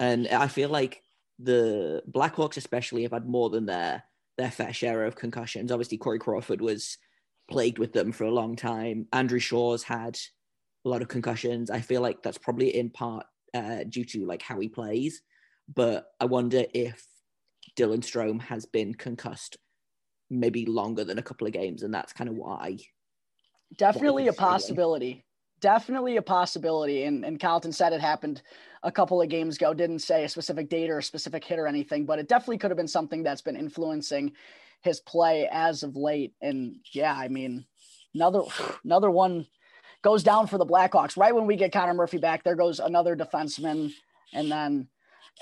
And 0.00 0.28
i 0.28 0.48
feel 0.48 0.68
like 0.68 1.02
the 1.38 2.02
blackhawks 2.10 2.56
especially 2.56 3.02
have 3.02 3.12
had 3.12 3.26
more 3.26 3.50
than 3.50 3.66
their 3.66 4.04
their 4.38 4.50
fair 4.50 4.72
share 4.72 5.04
of 5.04 5.16
concussions. 5.16 5.72
Obviously 5.72 5.98
corey 5.98 6.18
crawford 6.18 6.60
was 6.60 6.98
plagued 7.50 7.78
with 7.78 7.92
them 7.92 8.12
for 8.12 8.24
a 8.24 8.30
long 8.30 8.56
time. 8.56 9.06
Andrew 9.12 9.38
shaw's 9.38 9.82
had 9.82 10.18
a 10.84 10.88
lot 10.88 11.02
of 11.02 11.08
concussions. 11.08 11.70
I 11.70 11.80
feel 11.80 12.00
like 12.00 12.22
that's 12.22 12.38
probably 12.38 12.74
in 12.74 12.90
part 12.90 13.26
uh, 13.54 13.84
due 13.88 14.04
to 14.04 14.26
like 14.26 14.42
how 14.42 14.58
he 14.60 14.68
plays. 14.68 15.22
But 15.72 16.06
I 16.20 16.26
wonder 16.26 16.64
if 16.74 17.06
Dylan 17.76 18.00
Strome 18.00 18.42
has 18.42 18.66
been 18.66 18.94
concussed 18.94 19.56
maybe 20.30 20.66
longer 20.66 21.04
than 21.04 21.18
a 21.18 21.22
couple 21.22 21.46
of 21.46 21.52
games, 21.52 21.82
and 21.82 21.94
that's 21.94 22.12
kind 22.12 22.28
of 22.28 22.36
why. 22.36 22.78
Definitely 23.76 24.28
a 24.28 24.32
possibility. 24.32 25.24
Definitely 25.60 26.16
a 26.16 26.22
possibility. 26.22 27.04
And 27.04 27.24
and 27.24 27.38
Colliton 27.38 27.72
said 27.72 27.92
it 27.92 28.00
happened 28.00 28.42
a 28.82 28.92
couple 28.92 29.22
of 29.22 29.28
games 29.28 29.56
ago. 29.56 29.72
Didn't 29.72 30.00
say 30.00 30.24
a 30.24 30.28
specific 30.28 30.68
date 30.68 30.90
or 30.90 30.98
a 30.98 31.02
specific 31.02 31.44
hit 31.44 31.58
or 31.58 31.66
anything, 31.66 32.04
but 32.04 32.18
it 32.18 32.28
definitely 32.28 32.58
could 32.58 32.70
have 32.70 32.78
been 32.78 32.88
something 32.88 33.22
that's 33.22 33.42
been 33.42 33.56
influencing 33.56 34.32
his 34.82 35.00
play 35.00 35.48
as 35.50 35.82
of 35.82 35.96
late. 35.96 36.34
And 36.40 36.76
yeah, 36.92 37.14
I 37.14 37.28
mean, 37.28 37.64
another 38.14 38.42
another 38.84 39.10
one 39.10 39.46
goes 40.02 40.22
down 40.22 40.46
for 40.46 40.58
the 40.58 40.66
Blackhawks. 40.66 41.16
Right 41.16 41.34
when 41.34 41.46
we 41.46 41.56
get 41.56 41.72
Connor 41.72 41.94
Murphy 41.94 42.18
back, 42.18 42.44
there 42.44 42.56
goes 42.56 42.80
another 42.80 43.16
defenseman. 43.16 43.92
And 44.32 44.50
then 44.50 44.88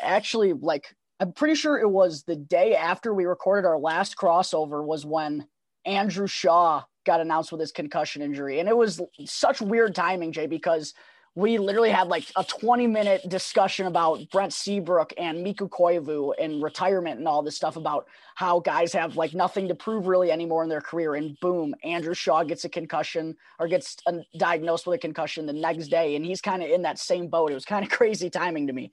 actually, 0.00 0.52
like, 0.52 0.94
I'm 1.18 1.32
pretty 1.32 1.54
sure 1.54 1.78
it 1.78 1.90
was 1.90 2.22
the 2.22 2.36
day 2.36 2.74
after 2.74 3.12
we 3.12 3.24
recorded 3.24 3.66
our 3.66 3.78
last 3.78 4.16
crossover 4.16 4.84
was 4.84 5.04
when 5.04 5.46
Andrew 5.84 6.26
Shaw 6.26 6.82
got 7.04 7.20
announced 7.20 7.52
with 7.52 7.60
his 7.60 7.72
concussion 7.72 8.22
injury. 8.22 8.60
And 8.60 8.68
it 8.68 8.76
was 8.76 9.00
such 9.24 9.60
weird 9.60 9.94
timing, 9.94 10.32
Jay, 10.32 10.46
because 10.46 10.94
we 11.36 11.58
literally 11.58 11.90
had 11.90 12.08
like 12.08 12.24
a 12.36 12.42
20 12.42 12.86
minute 12.88 13.28
discussion 13.28 13.86
about 13.86 14.20
Brent 14.32 14.52
Seabrook 14.52 15.12
and 15.16 15.42
Mikko 15.42 15.68
Koivu 15.68 16.32
and 16.40 16.62
retirement 16.62 17.18
and 17.18 17.28
all 17.28 17.42
this 17.42 17.56
stuff 17.56 17.76
about 17.76 18.06
how 18.34 18.58
guys 18.58 18.92
have 18.94 19.16
like 19.16 19.32
nothing 19.32 19.68
to 19.68 19.74
prove 19.74 20.08
really 20.08 20.32
anymore 20.32 20.64
in 20.64 20.68
their 20.68 20.80
career. 20.80 21.14
And 21.14 21.38
boom, 21.40 21.74
Andrew 21.84 22.14
Shaw 22.14 22.42
gets 22.42 22.64
a 22.64 22.68
concussion 22.68 23.36
or 23.60 23.68
gets 23.68 23.96
uh, 24.06 24.18
diagnosed 24.38 24.86
with 24.86 24.96
a 24.96 25.00
concussion 25.00 25.46
the 25.46 25.52
next 25.52 25.88
day. 25.88 26.16
And 26.16 26.24
he's 26.24 26.40
kind 26.40 26.62
of 26.62 26.70
in 26.70 26.82
that 26.82 26.98
same 26.98 27.28
boat. 27.28 27.52
It 27.52 27.54
was 27.54 27.64
kind 27.64 27.84
of 27.84 27.90
crazy 27.96 28.28
timing 28.28 28.66
to 28.66 28.72
me. 28.72 28.92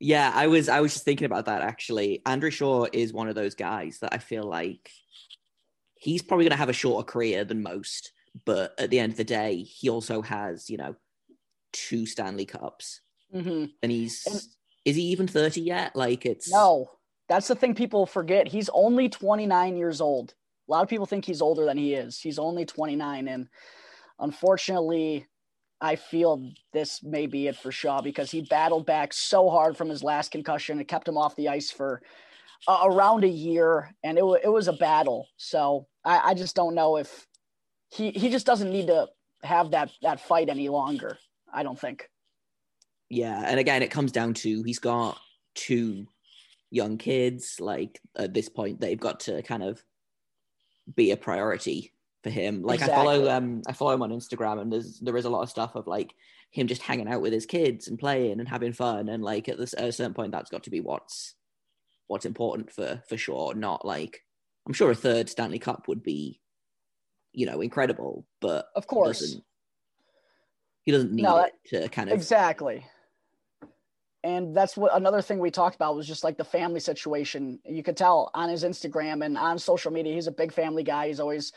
Yeah, 0.00 0.32
I 0.34 0.46
was 0.46 0.68
I 0.68 0.80
was 0.80 0.92
just 0.92 1.04
thinking 1.04 1.26
about 1.26 1.46
that 1.46 1.60
actually. 1.60 2.22
Andrew 2.24 2.50
Shaw 2.50 2.86
is 2.92 3.12
one 3.12 3.28
of 3.28 3.34
those 3.34 3.54
guys 3.54 3.98
that 3.98 4.14
I 4.14 4.18
feel 4.18 4.44
like 4.44 4.90
he's 5.96 6.22
probably 6.22 6.44
going 6.44 6.52
to 6.52 6.56
have 6.56 6.68
a 6.68 6.72
shorter 6.72 7.04
career 7.04 7.44
than 7.44 7.62
most, 7.62 8.12
but 8.44 8.78
at 8.78 8.90
the 8.90 9.00
end 9.00 9.12
of 9.12 9.18
the 9.18 9.24
day, 9.24 9.56
he 9.56 9.88
also 9.88 10.22
has, 10.22 10.70
you 10.70 10.76
know, 10.76 10.94
two 11.72 12.06
Stanley 12.06 12.46
Cups, 12.46 13.00
mm-hmm. 13.34 13.66
and 13.82 13.92
he's 13.92 14.26
and, 14.26 14.40
is 14.84 14.96
he 14.96 15.02
even 15.02 15.26
thirty 15.26 15.60
yet? 15.60 15.94
Like 15.96 16.26
it's 16.26 16.50
no. 16.50 16.90
That's 17.28 17.48
the 17.48 17.54
thing 17.54 17.74
people 17.74 18.06
forget. 18.06 18.48
He's 18.48 18.70
only 18.72 19.10
29 19.10 19.76
years 19.76 20.00
old. 20.00 20.34
A 20.66 20.72
lot 20.72 20.82
of 20.82 20.88
people 20.88 21.04
think 21.04 21.26
he's 21.26 21.42
older 21.42 21.66
than 21.66 21.76
he 21.76 21.92
is. 21.92 22.18
He's 22.18 22.38
only 22.38 22.64
29, 22.64 23.28
and 23.28 23.48
unfortunately, 24.18 25.26
I 25.80 25.96
feel 25.96 26.50
this 26.72 27.02
may 27.02 27.26
be 27.26 27.46
it 27.46 27.56
for 27.56 27.70
Shaw 27.70 28.00
because 28.00 28.30
he 28.30 28.42
battled 28.42 28.86
back 28.86 29.12
so 29.12 29.48
hard 29.48 29.76
from 29.76 29.88
his 29.88 30.02
last 30.02 30.30
concussion. 30.30 30.80
It 30.80 30.88
kept 30.88 31.06
him 31.06 31.16
off 31.16 31.36
the 31.36 31.48
ice 31.48 31.70
for 31.70 32.02
uh, 32.66 32.80
around 32.84 33.24
a 33.24 33.28
year, 33.28 33.94
and 34.02 34.18
it, 34.18 34.22
w- 34.22 34.40
it 34.42 34.48
was 34.48 34.68
a 34.68 34.72
battle. 34.72 35.28
So 35.36 35.86
I, 36.04 36.30
I 36.30 36.34
just 36.34 36.56
don't 36.56 36.74
know 36.74 36.96
if 36.96 37.26
he 37.90 38.10
he 38.10 38.28
just 38.30 38.46
doesn't 38.46 38.70
need 38.70 38.88
to 38.88 39.08
have 39.42 39.70
that 39.70 39.90
that 40.02 40.20
fight 40.20 40.48
any 40.48 40.68
longer. 40.68 41.18
I 41.52 41.62
don't 41.62 41.78
think. 41.78 42.08
Yeah, 43.10 43.42
and 43.44 43.58
again, 43.58 43.82
it 43.82 43.90
comes 43.90 44.12
down 44.12 44.34
to 44.34 44.62
he's 44.62 44.78
got 44.78 45.18
two 45.54 46.06
young 46.70 46.98
kids. 46.98 47.58
Like 47.60 48.00
at 48.16 48.34
this 48.34 48.48
point, 48.48 48.80
they've 48.80 49.00
got 49.00 49.20
to 49.20 49.42
kind 49.42 49.62
of 49.62 49.82
be 50.94 51.10
a 51.10 51.16
priority 51.16 51.92
for 52.22 52.30
him. 52.30 52.62
Like 52.62 52.80
exactly. 52.80 52.94
I 52.94 52.96
follow 52.96 53.30
um 53.30 53.62
I 53.66 53.72
follow 53.72 53.92
him 53.92 54.02
on 54.02 54.10
Instagram, 54.10 54.60
and 54.60 54.72
there's 54.72 55.00
there 55.00 55.16
is 55.16 55.24
a 55.24 55.30
lot 55.30 55.42
of 55.42 55.50
stuff 55.50 55.74
of 55.74 55.86
like 55.86 56.14
him 56.50 56.66
just 56.66 56.82
hanging 56.82 57.08
out 57.08 57.20
with 57.20 57.32
his 57.32 57.46
kids 57.46 57.88
and 57.88 57.98
playing 57.98 58.40
and 58.40 58.48
having 58.48 58.72
fun, 58.72 59.08
and 59.08 59.22
like 59.22 59.48
at 59.48 59.58
this 59.58 59.74
at 59.74 59.88
a 59.88 59.92
certain 59.92 60.14
point, 60.14 60.32
that's 60.32 60.50
got 60.50 60.64
to 60.64 60.70
be 60.70 60.80
what's 60.80 61.34
what's 62.06 62.26
important 62.26 62.70
for 62.70 63.02
for 63.08 63.16
sure. 63.16 63.54
Not 63.54 63.84
like 63.84 64.22
I'm 64.66 64.72
sure 64.74 64.90
a 64.90 64.94
third 64.94 65.28
Stanley 65.28 65.58
Cup 65.58 65.88
would 65.88 66.02
be, 66.02 66.40
you 67.32 67.46
know, 67.46 67.60
incredible, 67.60 68.26
but 68.40 68.68
of 68.76 68.86
course 68.86 69.38
he 70.88 70.92
doesn't 70.92 71.12
need 71.12 71.20
no, 71.20 71.36
it 71.40 71.52
to 71.66 71.86
kind 71.90 72.08
of 72.08 72.16
exactly. 72.16 72.82
And 74.24 74.56
that's 74.56 74.74
what 74.74 74.96
another 74.96 75.20
thing 75.20 75.38
we 75.38 75.50
talked 75.50 75.76
about 75.76 75.94
was 75.94 76.06
just 76.06 76.24
like 76.24 76.38
the 76.38 76.44
family 76.44 76.80
situation. 76.80 77.58
You 77.66 77.82
could 77.82 77.94
tell 77.94 78.30
on 78.32 78.48
his 78.48 78.64
Instagram 78.64 79.22
and 79.22 79.36
on 79.36 79.58
social 79.58 79.92
media, 79.92 80.14
he's 80.14 80.28
a 80.28 80.32
big 80.32 80.50
family 80.50 80.82
guy. 80.82 81.08
He's 81.08 81.20
always 81.20 81.52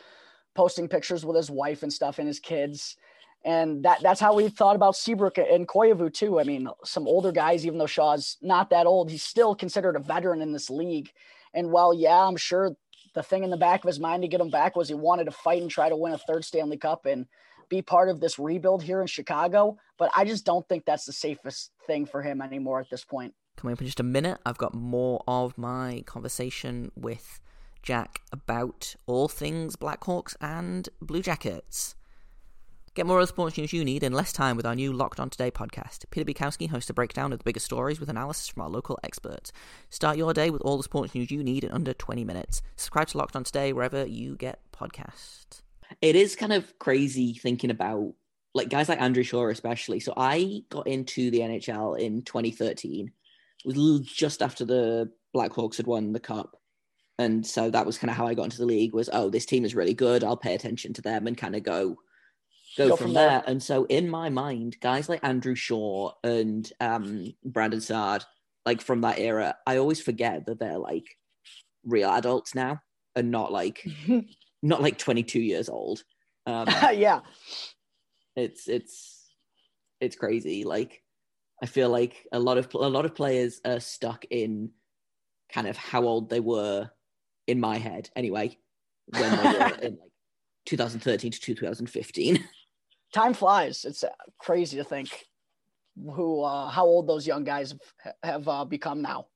posting 0.53 0.89
pictures 0.89 1.23
with 1.23 1.37
his 1.37 1.49
wife 1.49 1.81
and 1.81 1.93
stuff 1.93 2.19
and 2.19 2.27
his 2.27 2.41
kids. 2.41 2.97
And 3.45 3.83
that 3.85 4.01
that's 4.01 4.19
how 4.19 4.35
we 4.35 4.49
thought 4.49 4.75
about 4.75 4.97
Seabrook 4.97 5.37
and 5.37 5.65
Koivu 5.65 6.13
too. 6.13 6.37
I 6.37 6.43
mean, 6.43 6.67
some 6.83 7.07
older 7.07 7.31
guys, 7.31 7.65
even 7.65 7.77
though 7.79 7.85
Shaw's 7.85 8.35
not 8.41 8.69
that 8.71 8.85
old, 8.85 9.09
he's 9.09 9.23
still 9.23 9.55
considered 9.55 9.95
a 9.95 9.99
veteran 9.99 10.41
in 10.41 10.51
this 10.51 10.69
league. 10.69 11.09
And 11.53 11.71
while, 11.71 11.93
yeah, 11.93 12.17
I'm 12.17 12.35
sure 12.35 12.75
the 13.13 13.23
thing 13.23 13.45
in 13.45 13.49
the 13.49 13.55
back 13.55 13.81
of 13.85 13.87
his 13.87 13.99
mind 14.01 14.23
to 14.23 14.27
get 14.27 14.41
him 14.41 14.49
back 14.49 14.75
was 14.75 14.89
he 14.89 14.93
wanted 14.93 15.23
to 15.23 15.31
fight 15.31 15.61
and 15.61 15.71
try 15.71 15.87
to 15.87 15.95
win 15.95 16.11
a 16.11 16.17
third 16.17 16.43
Stanley 16.43 16.75
Cup. 16.75 17.05
And 17.05 17.27
be 17.71 17.81
part 17.81 18.09
of 18.09 18.19
this 18.19 18.37
rebuild 18.37 18.83
here 18.83 19.01
in 19.01 19.07
Chicago, 19.07 19.77
but 19.97 20.11
I 20.15 20.25
just 20.25 20.45
don't 20.45 20.67
think 20.67 20.85
that's 20.85 21.05
the 21.05 21.13
safest 21.13 21.71
thing 21.87 22.05
for 22.05 22.21
him 22.21 22.41
anymore 22.41 22.81
at 22.81 22.89
this 22.91 23.03
point. 23.03 23.33
Coming 23.55 23.73
up 23.73 23.81
in 23.81 23.87
just 23.87 23.99
a 23.99 24.03
minute, 24.03 24.39
I've 24.45 24.57
got 24.57 24.75
more 24.75 25.23
of 25.27 25.57
my 25.57 26.03
conversation 26.05 26.91
with 26.95 27.39
Jack 27.81 28.21
about 28.31 28.95
all 29.07 29.27
things 29.27 29.75
Blackhawks 29.75 30.35
and 30.41 30.89
Blue 31.01 31.21
Jackets. 31.21 31.95
Get 32.93 33.05
more 33.05 33.19
of 33.19 33.23
the 33.23 33.27
sports 33.27 33.57
news 33.57 33.71
you 33.71 33.85
need 33.85 34.03
in 34.03 34.11
less 34.11 34.33
time 34.33 34.57
with 34.57 34.65
our 34.65 34.75
new 34.75 34.91
Locked 34.91 35.21
On 35.21 35.29
Today 35.29 35.49
podcast. 35.49 36.03
Peter 36.11 36.29
Bukowski 36.29 36.69
hosts 36.69 36.89
a 36.89 36.93
breakdown 36.93 37.31
of 37.31 37.39
the 37.39 37.45
biggest 37.45 37.65
stories 37.65 38.01
with 38.01 38.09
analysis 38.09 38.49
from 38.49 38.63
our 38.63 38.69
local 38.69 38.99
experts. 39.01 39.53
Start 39.89 40.17
your 40.17 40.33
day 40.33 40.49
with 40.49 40.61
all 40.63 40.75
the 40.75 40.83
sports 40.83 41.15
news 41.15 41.31
you 41.31 41.41
need 41.41 41.63
in 41.63 41.71
under 41.71 41.93
20 41.93 42.25
minutes. 42.25 42.61
Subscribe 42.75 43.07
to 43.07 43.17
Locked 43.17 43.37
On 43.37 43.45
Today 43.45 43.71
wherever 43.71 44.05
you 44.05 44.35
get 44.35 44.59
podcasts 44.73 45.61
it 46.01 46.15
is 46.15 46.35
kind 46.35 46.53
of 46.53 46.77
crazy 46.79 47.33
thinking 47.33 47.71
about 47.71 48.13
like 48.53 48.69
guys 48.69 48.89
like 48.89 49.01
Andrew 49.01 49.23
Shaw, 49.23 49.47
especially. 49.49 49.99
So 49.99 50.13
I 50.15 50.63
got 50.69 50.87
into 50.87 51.31
the 51.31 51.39
NHL 51.39 51.99
in 51.99 52.21
2013. 52.21 53.11
It 53.63 53.75
was 53.75 54.01
just 54.01 54.41
after 54.41 54.65
the 54.65 55.11
Blackhawks 55.35 55.77
had 55.77 55.87
won 55.87 56.11
the 56.11 56.19
cup. 56.19 56.57
And 57.17 57.45
so 57.45 57.69
that 57.69 57.85
was 57.85 57.97
kind 57.97 58.09
of 58.09 58.17
how 58.17 58.27
I 58.27 58.33
got 58.33 58.45
into 58.45 58.57
the 58.57 58.65
league 58.65 58.93
was, 58.93 59.09
oh, 59.13 59.29
this 59.29 59.45
team 59.45 59.63
is 59.63 59.75
really 59.75 59.93
good. 59.93 60.23
I'll 60.23 60.37
pay 60.37 60.55
attention 60.55 60.93
to 60.93 61.01
them 61.01 61.27
and 61.27 61.37
kind 61.37 61.55
of 61.55 61.63
go 61.63 61.97
go, 62.77 62.89
go 62.89 62.95
from, 62.95 63.07
from 63.07 63.13
there. 63.13 63.29
there. 63.29 63.43
And 63.47 63.61
so 63.61 63.85
in 63.85 64.09
my 64.09 64.29
mind, 64.29 64.77
guys 64.81 65.07
like 65.07 65.23
Andrew 65.23 65.55
Shaw 65.55 66.13
and 66.23 66.69
um, 66.79 67.33
Brandon 67.43 67.81
Saad, 67.81 68.25
like 68.65 68.81
from 68.81 69.01
that 69.01 69.19
era, 69.19 69.55
I 69.67 69.77
always 69.77 70.01
forget 70.01 70.45
that 70.45 70.59
they're 70.59 70.77
like 70.77 71.05
real 71.85 72.09
adults 72.09 72.55
now 72.55 72.81
and 73.15 73.31
not 73.31 73.51
like 73.51 73.85
not 74.61 74.81
like 74.81 74.97
22 74.97 75.39
years 75.39 75.69
old. 75.69 76.03
Um, 76.45 76.67
yeah, 76.93 77.21
it's 78.35 78.67
it's 78.67 79.33
it's 79.99 80.15
crazy. 80.15 80.63
Like 80.63 81.03
I 81.61 81.65
feel 81.65 81.89
like 81.89 82.27
a 82.31 82.39
lot 82.39 82.57
of 82.57 82.73
a 82.73 82.89
lot 82.89 83.05
of 83.05 83.15
players 83.15 83.61
are 83.65 83.79
stuck 83.79 84.25
in 84.29 84.71
kind 85.51 85.67
of 85.67 85.77
how 85.77 86.03
old 86.03 86.29
they 86.29 86.39
were 86.39 86.89
in 87.47 87.59
my 87.59 87.77
head 87.77 88.09
anyway 88.15 88.57
when 89.07 89.31
they 89.31 89.43
were 89.43 89.65
in 89.81 89.97
like 89.97 90.11
2013 90.65 91.31
to 91.31 91.39
2015. 91.39 92.43
Time 93.13 93.33
flies. 93.33 93.83
It's 93.83 94.03
uh, 94.03 94.09
crazy 94.39 94.77
to 94.77 94.83
think 94.83 95.09
who 95.97 96.41
uh, 96.41 96.69
how 96.69 96.85
old 96.85 97.07
those 97.07 97.27
young 97.27 97.43
guys 97.43 97.75
have, 97.99 98.13
have 98.23 98.47
uh, 98.47 98.65
become 98.65 99.01
now. 99.01 99.27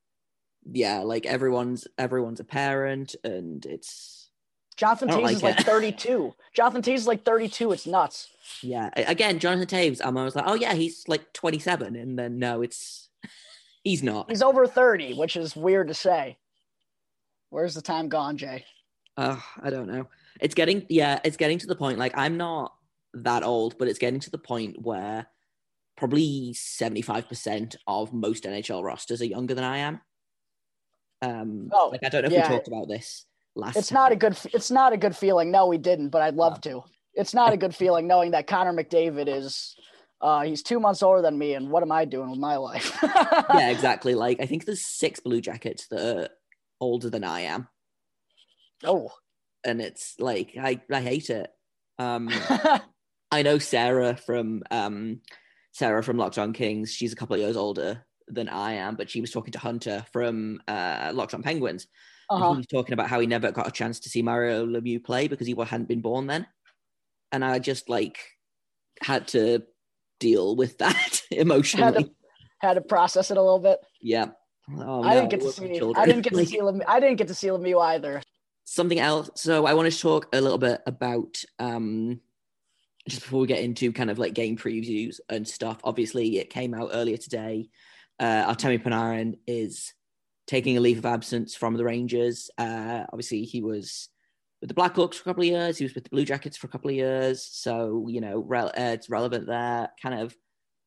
Yeah, 0.71 0.99
like 0.99 1.25
everyone's 1.25 1.87
everyone's 1.97 2.39
a 2.39 2.45
parent, 2.45 3.15
and 3.23 3.63
it's 3.65 4.24
Jonathan 4.77 5.09
Toews 5.09 5.21
like 5.21 5.35
is 5.35 5.43
like 5.43 5.59
32. 5.65 6.33
Jonathan 6.53 6.81
Toews 6.81 6.95
is 6.95 7.07
like 7.07 7.23
32. 7.23 7.71
It's 7.71 7.87
nuts. 7.87 8.29
Yeah. 8.61 8.89
Again, 8.95 9.39
Jonathan 9.39 9.67
Toews, 9.67 10.03
um, 10.03 10.17
I 10.17 10.23
was 10.23 10.35
like, 10.35 10.45
oh 10.47 10.53
yeah, 10.55 10.73
he's 10.73 11.07
like 11.07 11.31
27, 11.33 11.95
and 11.95 12.19
then 12.19 12.39
no, 12.39 12.61
it's 12.61 13.09
he's 13.83 14.03
not. 14.03 14.29
He's 14.29 14.41
over 14.41 14.67
30, 14.67 15.13
which 15.13 15.35
is 15.37 15.55
weird 15.55 15.87
to 15.87 15.93
say. 15.93 16.37
Where's 17.49 17.73
the 17.73 17.81
time 17.81 18.09
gone, 18.09 18.37
Jay? 18.37 18.65
Uh, 19.17 19.37
I 19.61 19.69
don't 19.69 19.87
know. 19.87 20.07
It's 20.41 20.55
getting 20.55 20.85
yeah, 20.89 21.19
it's 21.23 21.37
getting 21.37 21.57
to 21.59 21.67
the 21.67 21.75
point. 21.75 21.97
Like 21.97 22.17
I'm 22.17 22.35
not 22.35 22.73
that 23.13 23.43
old, 23.43 23.77
but 23.77 23.87
it's 23.87 23.99
getting 23.99 24.19
to 24.19 24.29
the 24.29 24.37
point 24.37 24.81
where 24.81 25.27
probably 25.95 26.51
75% 26.53 27.77
of 27.87 28.11
most 28.11 28.43
NHL 28.43 28.83
rosters 28.83 29.21
are 29.21 29.25
younger 29.25 29.53
than 29.53 29.63
I 29.63 29.77
am. 29.77 30.01
Um, 31.21 31.69
Oh, 31.71 31.87
like 31.89 32.03
I 32.03 32.09
don't 32.09 32.23
know 32.23 32.27
if 32.27 32.33
yeah. 32.33 32.49
we 32.49 32.55
talked 32.55 32.67
about 32.67 32.89
this 32.89 33.25
last. 33.55 33.77
It's 33.77 33.89
time. 33.89 33.95
not 33.95 34.11
a 34.11 34.15
good. 34.15 34.37
It's 34.53 34.71
not 34.71 34.93
a 34.93 34.97
good 34.97 35.15
feeling. 35.15 35.51
No, 35.51 35.67
we 35.67 35.77
didn't, 35.77 36.09
but 36.09 36.21
I'd 36.21 36.35
love 36.35 36.61
to. 36.61 36.83
It's 37.13 37.33
not 37.33 37.53
a 37.53 37.57
good 37.63 37.75
feeling 37.75 38.07
knowing 38.07 38.31
that 38.31 38.47
Connor 38.47 38.73
McDavid 38.73 39.27
is. 39.27 39.75
Uh, 40.21 40.41
he's 40.43 40.63
two 40.63 40.79
months 40.79 41.03
older 41.03 41.21
than 41.21 41.37
me, 41.37 41.53
and 41.53 41.69
what 41.69 41.83
am 41.83 41.91
I 41.91 42.05
doing 42.05 42.31
with 42.31 42.39
my 42.39 42.55
life? 42.55 42.97
yeah, 43.03 43.69
exactly. 43.69 44.15
Like 44.15 44.39
I 44.39 44.45
think 44.45 44.65
there's 44.65 44.85
six 44.85 45.19
Blue 45.19 45.41
Jackets 45.41 45.87
that 45.89 46.17
are 46.17 46.29
older 46.79 47.09
than 47.09 47.23
I 47.23 47.41
am, 47.41 47.67
Oh, 48.83 49.11
and 49.63 49.81
it's 49.81 50.15
like 50.19 50.53
I 50.59 50.81
I 50.91 51.01
hate 51.01 51.29
it. 51.29 51.49
Um, 51.99 52.29
I 53.31 53.41
know 53.41 53.57
Sarah 53.57 54.15
from 54.15 54.63
um, 54.71 55.21
Sarah 55.71 56.03
from 56.03 56.17
Locked 56.17 56.37
On 56.37 56.53
Kings. 56.53 56.91
She's 56.91 57.13
a 57.13 57.15
couple 57.15 57.35
of 57.35 57.41
years 57.41 57.57
older 57.57 58.05
than 58.27 58.49
I 58.49 58.73
am, 58.73 58.95
but 58.95 59.09
she 59.09 59.21
was 59.21 59.31
talking 59.31 59.51
to 59.53 59.59
Hunter 59.59 60.05
from 60.11 60.59
uh, 60.67 61.11
Locked 61.13 61.33
On 61.33 61.43
Penguins. 61.43 61.87
Uh-huh. 62.29 62.51
he 62.51 62.57
was 62.57 62.67
talking 62.67 62.93
about 62.93 63.07
how 63.09 63.19
he 63.19 63.27
never 63.27 63.51
got 63.51 63.67
a 63.67 63.71
chance 63.71 63.99
to 64.01 64.09
see 64.09 64.21
Mario 64.21 64.65
Lemieux 64.65 65.03
play 65.03 65.27
because 65.27 65.47
he 65.47 65.55
hadn't 65.57 65.87
been 65.87 66.01
born 66.01 66.27
then, 66.27 66.47
and 67.31 67.43
I 67.45 67.59
just 67.59 67.89
like 67.89 68.19
had 69.01 69.27
to 69.29 69.63
deal 70.19 70.55
with 70.55 70.77
that 70.79 71.21
emotionally. 71.31 72.11
had 72.59 72.73
to 72.73 72.81
process 72.81 73.31
it 73.31 73.37
a 73.37 73.41
little 73.41 73.59
bit. 73.59 73.79
Yeah. 74.01 74.27
Oh, 74.77 75.03
I 75.03 75.13
no, 75.13 75.19
didn't 75.21 75.29
get 75.31 75.41
to 75.41 75.51
see. 75.51 75.81
I 75.95 76.05
didn't 76.05 76.21
get 76.21 76.33
to 76.33 76.45
see. 76.45 76.59
I 76.87 76.99
didn't 76.99 77.17
get 77.17 77.27
to 77.27 77.35
see 77.35 77.47
Lemieux 77.47 77.81
either. 77.81 78.21
something 78.63 78.99
else. 78.99 79.29
So 79.35 79.65
I 79.65 79.73
want 79.73 79.91
to 79.91 79.99
talk 79.99 80.27
a 80.33 80.41
little 80.41 80.57
bit 80.57 80.81
about 80.87 81.43
um 81.59 82.19
just 83.07 83.21
before 83.21 83.41
we 83.41 83.47
get 83.47 83.61
into 83.61 83.91
kind 83.91 84.09
of 84.09 84.17
like 84.17 84.33
game 84.33 84.57
previews 84.57 85.19
and 85.29 85.47
stuff. 85.47 85.79
Obviously, 85.83 86.39
it 86.39 86.49
came 86.49 86.73
out 86.73 86.89
earlier 86.93 87.17
today. 87.17 87.69
Uh, 88.19 88.51
Artemi 88.51 88.81
Panarin 88.81 89.37
is 89.45 89.93
taking 90.47 90.77
a 90.77 90.81
leave 90.81 90.99
of 90.99 91.05
absence 91.05 91.55
from 91.55 91.75
the 91.75 91.83
Rangers. 91.83 92.49
Uh, 92.57 93.05
obviously, 93.11 93.43
he 93.43 93.61
was 93.61 94.09
with 94.61 94.69
the 94.69 94.75
Blackhawks 94.75 95.15
for 95.15 95.21
a 95.21 95.25
couple 95.25 95.43
of 95.43 95.49
years. 95.49 95.77
He 95.77 95.85
was 95.85 95.95
with 95.95 96.03
the 96.03 96.09
Blue 96.09 96.25
Jackets 96.25 96.57
for 96.57 96.67
a 96.67 96.69
couple 96.69 96.89
of 96.89 96.95
years. 96.95 97.43
So 97.43 98.07
you 98.09 98.21
know, 98.21 98.39
rel- 98.39 98.69
uh, 98.69 98.93
it's 98.93 99.09
relevant 99.09 99.47
there. 99.47 99.89
Kind 100.01 100.19
of 100.19 100.35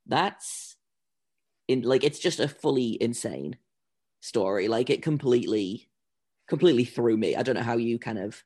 that's 0.06 0.76
in 1.66 1.82
like 1.82 2.04
it's 2.04 2.18
just 2.18 2.40
a 2.40 2.48
fully 2.48 2.96
insane 3.00 3.56
story. 4.20 4.68
Like 4.68 4.90
it 4.90 5.02
completely, 5.02 5.88
completely 6.48 6.84
threw 6.84 7.16
me. 7.16 7.36
I 7.36 7.42
don't 7.42 7.56
know 7.56 7.62
how 7.62 7.76
you 7.76 7.98
kind 7.98 8.18
of 8.18 8.42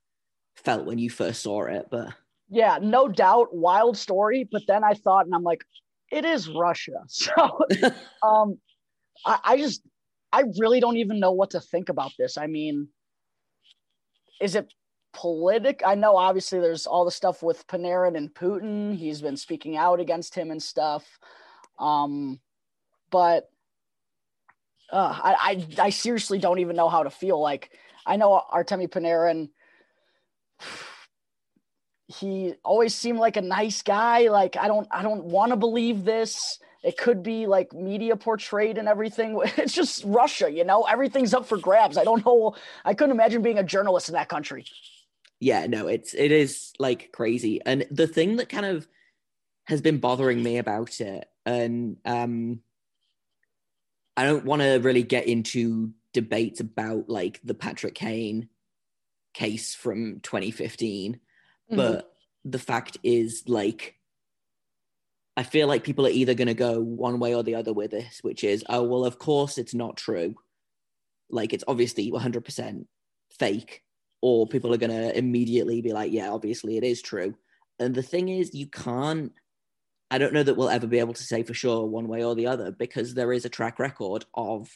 felt 0.57 0.87
when 0.87 0.99
you 0.99 1.11
first 1.11 1.42
saw 1.42 1.64
it, 1.64 1.87
but 1.90 2.12
Yeah, 2.49 2.78
no 2.83 3.09
doubt, 3.09 3.54
wild 3.54 3.97
story. 3.97 4.49
But 4.50 4.62
then 4.66 4.85
I 4.85 4.95
thought, 4.95 5.25
and 5.26 5.35
I'm 5.35 5.42
like, 5.45 5.64
it 6.11 6.25
is 6.25 6.49
Russia. 6.49 6.92
So, 7.09 7.33
um, 8.23 8.59
I, 9.25 9.38
I 9.45 9.57
just, 9.57 9.83
I 10.33 10.45
really 10.59 10.81
don't 10.81 10.97
even 10.97 11.21
know 11.21 11.33
what 11.33 11.51
to 11.51 11.61
think 11.61 11.89
about 11.89 12.12
this. 12.19 12.39
I 12.39 12.47
mean, 12.47 12.89
is 14.41 14.55
it 14.55 14.73
politic? 15.12 15.83
I 15.85 15.95
know 15.95 16.17
obviously 16.17 16.59
there's 16.59 16.87
all 16.87 17.05
the 17.05 17.11
stuff 17.11 17.43
with 17.43 17.67
Panarin 17.67 18.17
and 18.17 18.33
Putin. 18.35 18.97
He's 18.97 19.21
been 19.21 19.37
speaking 19.37 19.77
out 19.77 20.01
against 20.01 20.35
him 20.35 20.51
and 20.51 20.62
stuff. 20.62 21.05
Um, 21.79 22.41
but 23.11 23.51
uh, 24.91 25.19
I, 25.23 25.67
I, 25.79 25.85
I 25.87 25.91
seriously 25.91 26.39
don't 26.39 26.61
even 26.61 26.77
know 26.77 26.89
how 26.89 27.03
to 27.03 27.11
feel. 27.11 27.41
Like, 27.41 27.71
I 28.07 28.17
know 28.17 28.43
Artemi 28.53 28.89
Panarin 28.89 29.51
he 32.09 32.55
always 32.65 32.95
seemed 32.95 33.19
like 33.19 33.39
a 33.39 33.43
nice 33.43 33.81
guy 33.81 34.29
like 34.29 34.55
i 34.59 34.69
don't 34.69 34.87
i 34.91 35.03
don't 35.03 35.25
want 35.25 35.51
to 35.51 35.57
believe 35.57 36.05
this 36.05 36.59
it 36.83 36.97
could 36.99 37.23
be 37.23 37.47
like 37.47 37.73
media 37.73 38.17
portrayed 38.17 38.79
and 38.79 38.89
everything. 38.89 39.41
It's 39.57 39.75
just 39.75 40.05
russia 40.05 40.51
you 40.51 40.65
know? 40.65 40.83
Everything's 40.83 41.35
up 41.35 41.47
for 41.47 41.59
grabs. 41.59 41.97
I 41.97 42.05
don't 42.05 42.25
know. 42.25 42.57
I 42.85 42.95
couldn't 42.95 43.12
imagine 43.12 43.43
being 43.43 43.59
a 43.59 43.65
journalist 43.65 44.09
in 44.09 44.15
that 44.15 44.29
country. 44.29 44.67
Yeah, 45.41 45.67
no, 45.67 45.89
it's 45.89 46.15
it 46.15 46.31
is 46.31 46.73
like 46.79 47.11
crazy. 47.12 47.61
And 47.65 47.87
the 47.91 48.06
thing 48.06 48.37
that 48.37 48.49
kind 48.49 48.67
of 48.67 48.87
has 49.65 49.80
been 49.80 49.99
bothering 49.99 50.43
me 50.43 50.59
about 50.59 51.00
it, 51.00 51.28
and 51.45 51.97
um 52.04 52.61
I 54.17 54.25
don't 54.25 54.45
want 54.45 54.63
to 54.63 54.78
really 54.78 55.02
get 55.02 55.26
into 55.26 55.93
debates 56.13 56.61
about 56.61 57.09
like 57.09 57.41
the 57.43 57.54
Patrick 57.54 57.95
Kane 57.95 58.49
case 59.33 59.75
from 59.75 60.21
2015, 60.21 61.19
but 61.71 62.13
the 62.45 62.59
fact 62.59 62.99
is 63.02 63.45
like 63.47 63.97
I 65.36 65.42
feel 65.42 65.66
like 65.66 65.84
people 65.84 66.06
are 66.06 66.10
either 66.10 66.34
going 66.34 66.49
to 66.49 66.54
go 66.54 66.80
one 66.80 67.18
way 67.18 67.34
or 67.34 67.42
the 67.42 67.54
other 67.54 67.73
with 67.73 67.90
this, 67.90 68.18
which 68.23 68.45
is, 68.45 68.64
oh, 68.68 68.82
well, 68.82 69.04
of 69.04 69.18
course 69.18 69.56
it's 69.56 69.75
not 69.75 69.97
true. 69.97 70.34
Like 71.30 71.52
it's 71.54 71.64
obviously 71.66 72.10
100% 72.10 72.84
fake, 73.38 73.82
or 74.21 74.47
people 74.47 74.75
are 74.75 74.78
going 74.78 74.90
to 74.90 75.16
immediately 75.16 75.80
be 75.80 75.92
like, 75.92 76.12
yeah, 76.12 76.30
obviously 76.30 76.76
it 76.76 76.84
is 76.84 77.00
true. 77.00 77.34
And 77.78 77.95
the 77.95 78.02
thing 78.02 78.28
is, 78.28 78.54
you 78.54 78.66
can't, 78.66 79.32
I 80.10 80.18
don't 80.18 80.34
know 80.34 80.42
that 80.42 80.56
we'll 80.56 80.68
ever 80.68 80.86
be 80.86 80.99
able 80.99 81.14
to 81.14 81.23
say 81.23 81.42
for 81.42 81.54
sure 81.54 81.86
one 81.86 82.08
way 82.08 82.23
or 82.23 82.34
the 82.34 82.47
other 82.47 82.71
because 82.71 83.14
there 83.14 83.32
is 83.32 83.47
a 83.47 83.49
track 83.49 83.78
record 83.78 84.26
of 84.34 84.68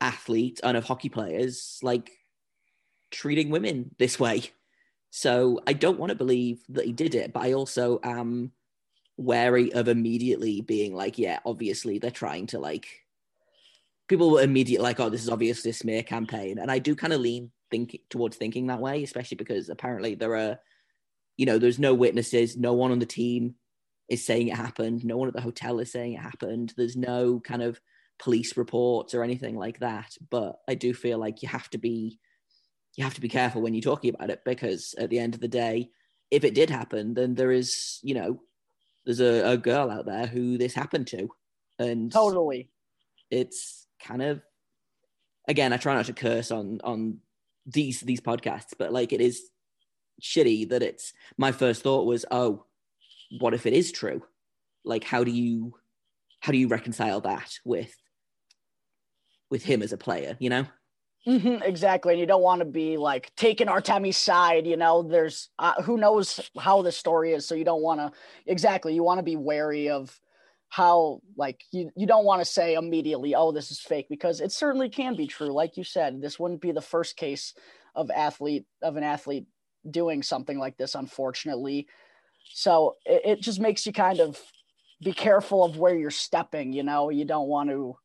athletes 0.00 0.60
and 0.64 0.76
of 0.76 0.84
hockey 0.84 1.10
players 1.10 1.78
like 1.82 2.10
treating 3.10 3.50
women 3.50 3.94
this 3.98 4.18
way. 4.18 4.44
So 5.10 5.60
I 5.66 5.74
don't 5.74 5.98
want 5.98 6.10
to 6.10 6.16
believe 6.16 6.62
that 6.70 6.86
he 6.86 6.92
did 6.92 7.14
it, 7.14 7.32
but 7.34 7.42
I 7.42 7.52
also 7.52 8.00
am 8.02 8.52
wary 9.16 9.72
of 9.72 9.88
immediately 9.88 10.60
being 10.60 10.94
like, 10.94 11.18
yeah, 11.18 11.38
obviously 11.44 11.98
they're 11.98 12.10
trying 12.10 12.46
to 12.48 12.58
like. 12.58 12.86
People 14.06 14.32
were 14.32 14.42
immediately 14.42 14.82
like, 14.84 15.00
oh, 15.00 15.08
this 15.08 15.22
is 15.22 15.30
obviously 15.30 15.70
a 15.70 15.74
smear 15.74 16.02
campaign, 16.02 16.58
and 16.58 16.70
I 16.70 16.78
do 16.78 16.94
kind 16.94 17.12
of 17.12 17.20
lean 17.20 17.50
think 17.70 17.98
towards 18.10 18.36
thinking 18.36 18.66
that 18.66 18.80
way, 18.80 19.02
especially 19.02 19.36
because 19.36 19.68
apparently 19.68 20.14
there 20.14 20.36
are, 20.36 20.58
you 21.36 21.46
know, 21.46 21.58
there's 21.58 21.78
no 21.78 21.94
witnesses, 21.94 22.56
no 22.56 22.74
one 22.74 22.92
on 22.92 22.98
the 22.98 23.06
team 23.06 23.54
is 24.08 24.24
saying 24.24 24.48
it 24.48 24.56
happened, 24.56 25.04
no 25.04 25.16
one 25.16 25.28
at 25.28 25.34
the 25.34 25.40
hotel 25.40 25.78
is 25.78 25.90
saying 25.90 26.12
it 26.12 26.20
happened. 26.20 26.74
There's 26.76 26.96
no 26.96 27.40
kind 27.40 27.62
of 27.62 27.80
police 28.18 28.56
reports 28.56 29.14
or 29.14 29.22
anything 29.22 29.56
like 29.56 29.80
that. 29.80 30.16
But 30.30 30.60
I 30.68 30.74
do 30.74 30.94
feel 30.94 31.18
like 31.18 31.42
you 31.42 31.48
have 31.48 31.68
to 31.70 31.78
be 31.78 32.18
you 32.96 33.02
have 33.02 33.14
to 33.14 33.20
be 33.20 33.28
careful 33.28 33.60
when 33.60 33.74
you're 33.74 33.82
talking 33.82 34.14
about 34.14 34.30
it 34.30 34.42
because 34.44 34.94
at 34.96 35.10
the 35.10 35.18
end 35.18 35.34
of 35.34 35.40
the 35.40 35.48
day, 35.48 35.90
if 36.30 36.44
it 36.44 36.54
did 36.54 36.70
happen, 36.70 37.14
then 37.14 37.34
there 37.34 37.50
is, 37.50 37.98
you 38.02 38.14
know, 38.14 38.40
there's 39.04 39.20
a, 39.20 39.52
a 39.52 39.56
girl 39.56 39.90
out 39.90 40.06
there 40.06 40.26
who 40.26 40.58
this 40.58 40.74
happened 40.74 41.06
to. 41.08 41.28
And 41.78 42.10
totally 42.12 42.70
it's 43.30 43.86
kind 44.02 44.22
of 44.22 44.42
again, 45.48 45.72
I 45.72 45.76
try 45.76 45.94
not 45.94 46.06
to 46.06 46.12
curse 46.12 46.50
on 46.50 46.80
on 46.84 47.18
these 47.66 48.00
these 48.00 48.20
podcasts, 48.20 48.74
but 48.78 48.92
like 48.92 49.12
it 49.12 49.20
is 49.20 49.50
shitty 50.22 50.68
that 50.70 50.82
it's 50.82 51.12
my 51.36 51.52
first 51.52 51.82
thought 51.82 52.06
was, 52.06 52.24
oh, 52.30 52.64
what 53.38 53.54
if 53.54 53.66
it 53.66 53.72
is 53.72 53.92
true? 53.92 54.22
Like 54.84 55.04
how 55.04 55.24
do 55.24 55.30
you 55.30 55.74
how 56.40 56.52
do 56.52 56.58
you 56.58 56.68
reconcile 56.68 57.20
that 57.22 57.58
with 57.64 57.94
with 59.50 59.64
him 59.64 59.82
as 59.82 59.92
a 59.92 59.98
player, 59.98 60.36
you 60.38 60.50
know? 60.50 60.66
Mhm, 61.26 61.62
exactly 61.64 62.12
and 62.12 62.20
you 62.20 62.26
don't 62.26 62.42
want 62.42 62.58
to 62.58 62.66
be 62.66 62.98
like 62.98 63.34
taking 63.34 63.66
artemi's 63.66 64.18
side 64.18 64.66
you 64.66 64.76
know? 64.76 65.02
There's 65.02 65.48
uh, 65.58 65.80
who 65.82 65.96
knows 65.96 66.50
how 66.58 66.82
the 66.82 66.92
story 66.92 67.32
is 67.32 67.46
so 67.46 67.54
you 67.54 67.64
don't 67.64 67.80
want 67.82 67.98
to 68.00 68.12
exactly 68.46 68.94
you 68.94 69.02
want 69.02 69.18
to 69.18 69.22
be 69.22 69.36
wary 69.36 69.88
of 69.88 70.20
how 70.68 71.20
like 71.36 71.62
you, 71.72 71.90
you 71.96 72.06
don't 72.06 72.26
want 72.26 72.40
to 72.40 72.44
say 72.44 72.74
immediately 72.74 73.34
oh 73.34 73.52
this 73.52 73.70
is 73.70 73.80
fake 73.80 74.06
because 74.10 74.40
it 74.42 74.52
certainly 74.52 74.88
can 74.90 75.14
be 75.16 75.26
true 75.26 75.50
like 75.52 75.78
you 75.78 75.84
said 75.84 76.20
this 76.20 76.38
wouldn't 76.38 76.60
be 76.60 76.72
the 76.72 76.80
first 76.82 77.16
case 77.16 77.54
of 77.94 78.10
athlete 78.10 78.66
of 78.82 78.96
an 78.96 79.02
athlete 79.04 79.46
doing 79.90 80.22
something 80.22 80.58
like 80.58 80.76
this 80.76 80.94
unfortunately. 80.94 81.86
So 82.54 82.96
it, 83.06 83.22
it 83.24 83.40
just 83.42 83.60
makes 83.60 83.86
you 83.86 83.92
kind 83.92 84.20
of 84.20 84.40
be 85.02 85.12
careful 85.12 85.64
of 85.64 85.78
where 85.78 85.96
you're 85.96 86.10
stepping 86.10 86.72
you 86.72 86.82
know? 86.84 87.10
You 87.10 87.24
don't 87.24 87.48
want 87.48 87.70
to 87.70 87.96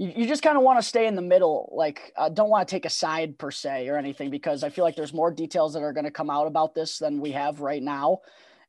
you, 0.00 0.12
you 0.16 0.26
just 0.26 0.42
kind 0.42 0.56
of 0.56 0.62
want 0.62 0.78
to 0.78 0.82
stay 0.82 1.06
in 1.06 1.14
the 1.14 1.22
middle 1.22 1.70
like 1.72 2.12
uh, 2.16 2.28
don't 2.28 2.48
want 2.48 2.66
to 2.66 2.74
take 2.74 2.86
a 2.86 2.90
side 2.90 3.38
per 3.38 3.50
se 3.50 3.88
or 3.88 3.96
anything 3.96 4.30
because 4.30 4.64
i 4.64 4.70
feel 4.70 4.84
like 4.84 4.96
there's 4.96 5.12
more 5.12 5.30
details 5.30 5.74
that 5.74 5.82
are 5.82 5.92
going 5.92 6.04
to 6.04 6.10
come 6.10 6.30
out 6.30 6.46
about 6.46 6.74
this 6.74 6.98
than 6.98 7.20
we 7.20 7.30
have 7.30 7.60
right 7.60 7.82
now 7.82 8.18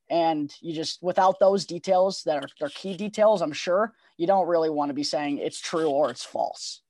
and 0.10 0.54
you 0.60 0.74
just 0.74 1.02
without 1.02 1.40
those 1.40 1.66
details 1.66 2.24
that 2.24 2.44
are, 2.44 2.66
are 2.66 2.70
key 2.70 2.96
details 2.96 3.42
i'm 3.42 3.54
sure 3.54 3.94
you 4.18 4.28
don't 4.28 4.48
really 4.48 4.70
want 4.70 4.90
to 4.90 4.94
be 4.94 5.04
saying 5.04 5.38
it's 5.38 5.60
true 5.60 5.90
or 5.90 6.12
it's 6.12 6.24
false 6.24 6.82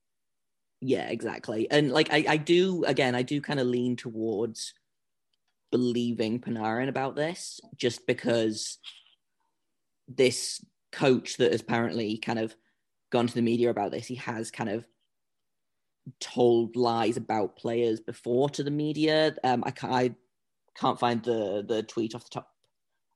Yeah, 0.84 1.08
exactly. 1.08 1.70
And 1.70 1.92
like 1.92 2.08
I, 2.12 2.24
I 2.28 2.36
do 2.36 2.84
again, 2.86 3.14
I 3.14 3.22
do 3.22 3.40
kind 3.40 3.60
of 3.60 3.68
lean 3.68 3.94
towards 3.94 4.74
believing 5.70 6.40
Panarin 6.40 6.88
about 6.88 7.14
this, 7.14 7.60
just 7.76 8.04
because 8.04 8.78
this 10.08 10.60
coach 10.90 11.36
that 11.36 11.52
has 11.52 11.60
apparently 11.60 12.18
kind 12.18 12.40
of 12.40 12.56
gone 13.12 13.28
to 13.28 13.34
the 13.34 13.42
media 13.42 13.70
about 13.70 13.92
this, 13.92 14.06
he 14.06 14.16
has 14.16 14.50
kind 14.50 14.70
of 14.70 14.84
told 16.18 16.74
lies 16.74 17.16
about 17.16 17.56
players 17.56 18.00
before 18.00 18.50
to 18.50 18.64
the 18.64 18.70
media. 18.70 19.36
Um, 19.44 19.62
I 19.64 19.70
can't, 19.70 19.92
I 19.92 20.14
can't 20.74 20.98
find 20.98 21.22
the 21.22 21.64
the 21.66 21.84
tweet 21.84 22.14
off 22.16 22.24
the 22.24 22.30
top 22.30 22.48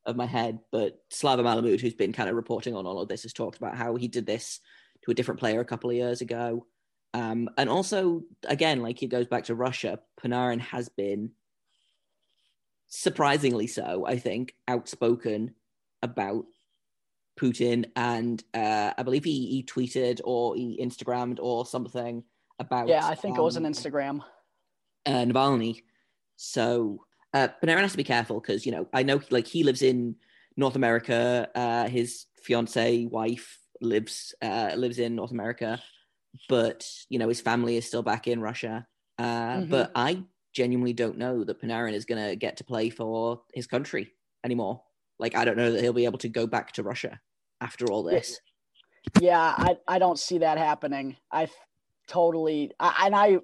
of 0.04 0.14
my 0.14 0.26
head, 0.26 0.60
but 0.70 1.02
Slava 1.10 1.42
Malamud, 1.42 1.80
who's 1.80 1.94
been 1.94 2.12
kind 2.12 2.28
of 2.28 2.36
reporting 2.36 2.76
on 2.76 2.86
all 2.86 3.00
of 3.00 3.08
this, 3.08 3.24
has 3.24 3.32
talked 3.32 3.56
about 3.56 3.76
how 3.76 3.96
he 3.96 4.06
did 4.06 4.24
this 4.24 4.60
to 5.04 5.10
a 5.10 5.14
different 5.14 5.40
player 5.40 5.60
a 5.60 5.64
couple 5.64 5.90
of 5.90 5.96
years 5.96 6.20
ago. 6.20 6.66
Um, 7.12 7.48
and 7.56 7.68
also, 7.68 8.22
again, 8.46 8.82
like 8.82 9.02
it 9.02 9.08
goes 9.08 9.26
back 9.26 9.44
to 9.44 9.54
Russia, 9.54 9.98
Panarin 10.22 10.60
has 10.60 10.88
been 10.88 11.30
surprisingly 12.88 13.66
so, 13.66 14.06
I 14.06 14.18
think, 14.18 14.54
outspoken 14.68 15.54
about 16.02 16.44
Putin. 17.38 17.86
And 17.96 18.42
uh, 18.54 18.92
I 18.96 19.02
believe 19.02 19.24
he, 19.24 19.46
he 19.46 19.62
tweeted 19.62 20.20
or 20.24 20.56
he 20.56 20.78
Instagrammed 20.82 21.38
or 21.40 21.66
something 21.66 22.24
about. 22.58 22.88
Yeah, 22.88 23.06
I 23.06 23.14
think 23.14 23.34
um, 23.34 23.40
it 23.40 23.44
was 23.44 23.56
an 23.56 23.66
um, 23.66 23.72
Instagram. 23.72 24.20
Uh, 25.04 25.24
Navalny. 25.24 25.82
So 26.36 27.04
uh, 27.32 27.48
Panarin 27.62 27.82
has 27.82 27.92
to 27.92 27.96
be 27.96 28.04
careful 28.04 28.40
because, 28.40 28.66
you 28.66 28.72
know, 28.72 28.88
I 28.92 29.02
know 29.02 29.20
like 29.30 29.46
he 29.46 29.64
lives 29.64 29.82
in 29.82 30.16
North 30.56 30.76
America. 30.76 31.48
Uh, 31.54 31.88
his 31.88 32.26
fiance, 32.42 33.06
wife 33.06 33.58
lives 33.80 34.34
uh, 34.42 34.72
lives 34.76 34.98
in 34.98 35.16
North 35.16 35.30
America 35.30 35.80
but 36.48 36.88
you 37.08 37.18
know 37.18 37.28
his 37.28 37.40
family 37.40 37.76
is 37.76 37.86
still 37.86 38.02
back 38.02 38.28
in 38.28 38.40
Russia. 38.40 38.86
Uh, 39.18 39.24
mm-hmm. 39.24 39.70
But 39.70 39.92
I 39.94 40.22
genuinely 40.52 40.92
don't 40.92 41.18
know 41.18 41.44
that 41.44 41.60
Panarin 41.60 41.94
is 41.94 42.04
going 42.04 42.22
to 42.28 42.36
get 42.36 42.58
to 42.58 42.64
play 42.64 42.90
for 42.90 43.42
his 43.54 43.66
country 43.66 44.12
anymore. 44.44 44.82
Like 45.18 45.34
I 45.34 45.44
don't 45.44 45.56
know 45.56 45.72
that 45.72 45.80
he'll 45.80 45.92
be 45.92 46.04
able 46.04 46.18
to 46.18 46.28
go 46.28 46.46
back 46.46 46.72
to 46.72 46.82
Russia 46.82 47.20
after 47.60 47.86
all 47.86 48.02
this. 48.02 48.40
Yeah, 49.20 49.40
I 49.40 49.78
I 49.86 49.98
don't 49.98 50.18
see 50.18 50.38
that 50.38 50.58
happening. 50.58 51.16
I 51.32 51.48
totally 52.06 52.72
I, 52.78 53.06
and 53.06 53.14
I 53.16 53.38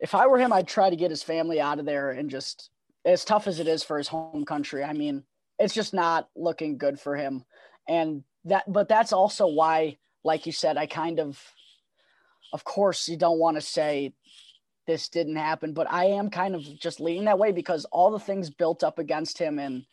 if 0.00 0.14
I 0.14 0.26
were 0.26 0.38
him, 0.38 0.52
I'd 0.52 0.68
try 0.68 0.90
to 0.90 0.96
get 0.96 1.10
his 1.10 1.22
family 1.22 1.60
out 1.60 1.78
of 1.78 1.86
there 1.86 2.10
and 2.10 2.30
just 2.30 2.70
as 3.04 3.24
tough 3.24 3.46
as 3.46 3.60
it 3.60 3.68
is 3.68 3.82
for 3.82 3.98
his 3.98 4.08
home 4.08 4.44
country. 4.44 4.84
I 4.84 4.92
mean, 4.92 5.22
it's 5.58 5.74
just 5.74 5.94
not 5.94 6.28
looking 6.36 6.76
good 6.76 7.00
for 7.00 7.16
him. 7.16 7.44
And 7.88 8.24
that 8.44 8.70
but 8.70 8.88
that's 8.88 9.12
also 9.12 9.46
why 9.46 9.98
like 10.24 10.44
you 10.44 10.52
said, 10.52 10.76
I 10.76 10.86
kind 10.86 11.20
of 11.20 11.40
of 12.52 12.64
course 12.64 13.08
you 13.08 13.16
don't 13.16 13.38
want 13.38 13.56
to 13.56 13.60
say 13.60 14.12
this 14.86 15.08
didn't 15.08 15.36
happen, 15.36 15.72
but 15.72 15.90
I 15.90 16.06
am 16.06 16.30
kind 16.30 16.54
of 16.54 16.62
just 16.78 17.00
leaning 17.00 17.24
that 17.24 17.38
way 17.38 17.52
because 17.52 17.84
all 17.86 18.10
the 18.10 18.20
things 18.20 18.50
built 18.50 18.84
up 18.84 18.98
against 18.98 19.38
him 19.38 19.58
and 19.58 19.84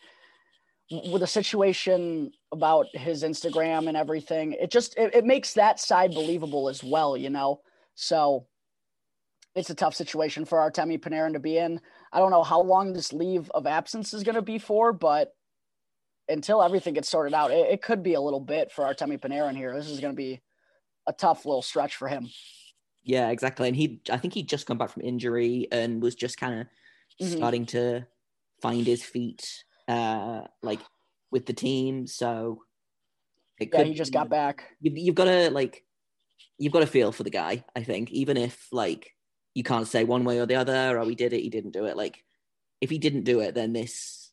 with 0.91 1.21
the 1.21 1.27
situation 1.27 2.31
about 2.51 2.87
his 2.93 3.23
Instagram 3.23 3.87
and 3.87 3.97
everything, 3.97 4.53
it 4.53 4.71
just 4.71 4.97
it, 4.97 5.15
it 5.15 5.25
makes 5.25 5.53
that 5.53 5.79
side 5.79 6.11
believable 6.11 6.69
as 6.69 6.83
well, 6.83 7.17
you 7.17 7.29
know. 7.29 7.61
So 7.95 8.47
it's 9.55 9.69
a 9.69 9.75
tough 9.75 9.95
situation 9.95 10.45
for 10.45 10.59
Artemi 10.59 10.99
Panarin 10.99 11.33
to 11.33 11.39
be 11.39 11.57
in. 11.57 11.79
I 12.11 12.19
don't 12.19 12.31
know 12.31 12.43
how 12.43 12.61
long 12.61 12.93
this 12.93 13.13
leave 13.13 13.49
of 13.51 13.67
absence 13.67 14.13
is 14.13 14.23
going 14.23 14.35
to 14.35 14.41
be 14.41 14.57
for, 14.57 14.93
but 14.93 15.33
until 16.27 16.63
everything 16.63 16.93
gets 16.93 17.09
sorted 17.09 17.33
out, 17.33 17.51
it, 17.51 17.67
it 17.71 17.81
could 17.81 18.01
be 18.01 18.13
a 18.15 18.21
little 18.21 18.39
bit 18.39 18.71
for 18.71 18.83
Artemi 18.83 19.19
Panarin 19.19 19.55
here. 19.55 19.75
This 19.75 19.89
is 19.89 19.99
going 19.99 20.13
to 20.13 20.17
be 20.17 20.41
a 21.07 21.13
tough 21.13 21.45
little 21.45 21.61
stretch 21.61 21.95
for 21.95 22.07
him. 22.07 22.29
Yeah, 23.03 23.29
exactly. 23.29 23.67
And 23.67 23.75
he, 23.75 24.01
I 24.09 24.17
think 24.17 24.33
he'd 24.33 24.47
just 24.47 24.65
come 24.65 24.77
back 24.77 24.89
from 24.89 25.03
injury 25.03 25.67
and 25.71 26.01
was 26.01 26.15
just 26.15 26.37
kind 26.37 26.61
of 26.61 26.67
mm-hmm. 27.21 27.37
starting 27.37 27.65
to 27.67 28.07
find 28.61 28.87
his 28.87 29.03
feet, 29.03 29.63
uh, 29.87 30.41
like 30.61 30.79
with 31.31 31.45
the 31.45 31.53
team. 31.53 32.07
So 32.07 32.63
it 33.59 33.69
yeah, 33.71 33.79
could, 33.79 33.87
he 33.87 33.93
just 33.93 34.13
got 34.13 34.29
back. 34.29 34.75
You've, 34.81 34.97
you've 34.97 35.15
got 35.15 35.25
to 35.25 35.49
like, 35.51 35.83
you've 36.57 36.73
got 36.73 36.79
to 36.79 36.87
feel 36.87 37.11
for 37.11 37.23
the 37.23 37.29
guy. 37.29 37.63
I 37.75 37.83
think, 37.83 38.11
even 38.11 38.37
if 38.37 38.67
like 38.71 39.13
you 39.53 39.63
can't 39.63 39.87
say 39.87 40.03
one 40.03 40.23
way 40.23 40.39
or 40.39 40.45
the 40.45 40.55
other, 40.55 40.97
or 40.97 40.99
oh, 40.99 41.07
he 41.07 41.15
did 41.15 41.33
it, 41.33 41.41
he 41.41 41.49
didn't 41.49 41.71
do 41.71 41.85
it. 41.85 41.97
Like, 41.97 42.23
if 42.81 42.89
he 42.89 42.97
didn't 42.97 43.23
do 43.23 43.39
it, 43.39 43.55
then 43.55 43.73
this, 43.73 44.31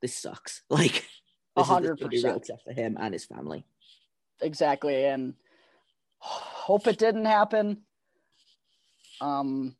this 0.00 0.14
sucks. 0.14 0.62
Like, 0.70 1.06
a 1.56 1.62
hundred 1.62 2.00
percent 2.00 2.48
for 2.64 2.72
him 2.72 2.96
and 2.98 3.12
his 3.12 3.26
family. 3.26 3.66
Exactly, 4.40 5.04
and 5.04 5.34
hope 6.18 6.86
it 6.86 6.98
didn't 6.98 7.26
happen. 7.26 7.82
Um, 9.20 9.76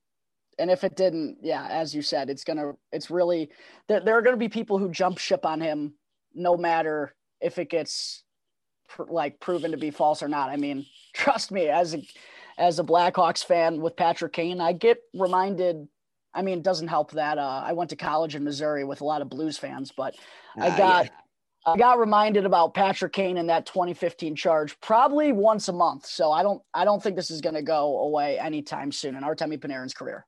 and 0.62 0.70
if 0.70 0.84
it 0.84 0.94
didn't, 0.94 1.38
yeah, 1.42 1.66
as 1.68 1.92
you 1.92 2.02
said, 2.02 2.30
it's 2.30 2.44
gonna, 2.44 2.74
it's 2.92 3.10
really, 3.10 3.50
there, 3.88 3.98
there 3.98 4.16
are 4.16 4.22
gonna 4.22 4.36
be 4.36 4.48
people 4.48 4.78
who 4.78 4.88
jump 4.88 5.18
ship 5.18 5.44
on 5.44 5.60
him, 5.60 5.94
no 6.34 6.56
matter 6.56 7.16
if 7.40 7.58
it 7.58 7.68
gets 7.68 8.22
pr- 8.88 9.02
like 9.08 9.40
proven 9.40 9.72
to 9.72 9.76
be 9.76 9.90
false 9.90 10.22
or 10.22 10.28
not. 10.28 10.50
I 10.50 10.56
mean, 10.56 10.86
trust 11.14 11.50
me, 11.50 11.68
as 11.68 11.94
a, 11.94 12.06
as 12.58 12.78
a 12.78 12.84
Blackhawks 12.84 13.44
fan 13.44 13.80
with 13.80 13.96
Patrick 13.96 14.34
Kane, 14.34 14.60
I 14.60 14.72
get 14.72 14.98
reminded. 15.12 15.88
I 16.32 16.42
mean, 16.42 16.58
it 16.58 16.64
doesn't 16.64 16.86
help 16.86 17.10
that 17.10 17.38
uh, 17.38 17.62
I 17.66 17.72
went 17.72 17.90
to 17.90 17.96
college 17.96 18.36
in 18.36 18.44
Missouri 18.44 18.84
with 18.84 19.00
a 19.00 19.04
lot 19.04 19.20
of 19.20 19.28
Blues 19.28 19.58
fans, 19.58 19.90
but 19.90 20.14
uh, 20.56 20.66
I 20.66 20.78
got. 20.78 21.04
Yeah 21.06 21.10
I 21.64 21.76
got 21.76 22.00
reminded 22.00 22.44
about 22.44 22.74
Patrick 22.74 23.12
Kane 23.12 23.36
in 23.36 23.46
that 23.46 23.66
2015 23.66 24.34
charge 24.34 24.80
probably 24.80 25.30
once 25.30 25.68
a 25.68 25.72
month. 25.72 26.06
So 26.06 26.32
I 26.32 26.42
don't 26.42 26.60
I 26.74 26.84
don't 26.84 27.00
think 27.00 27.14
this 27.14 27.30
is 27.30 27.40
going 27.40 27.54
to 27.54 27.62
go 27.62 28.00
away 28.00 28.38
anytime 28.38 28.90
soon 28.90 29.14
in 29.14 29.22
Artemi 29.22 29.58
Panarin's 29.58 29.94
career. 29.94 30.26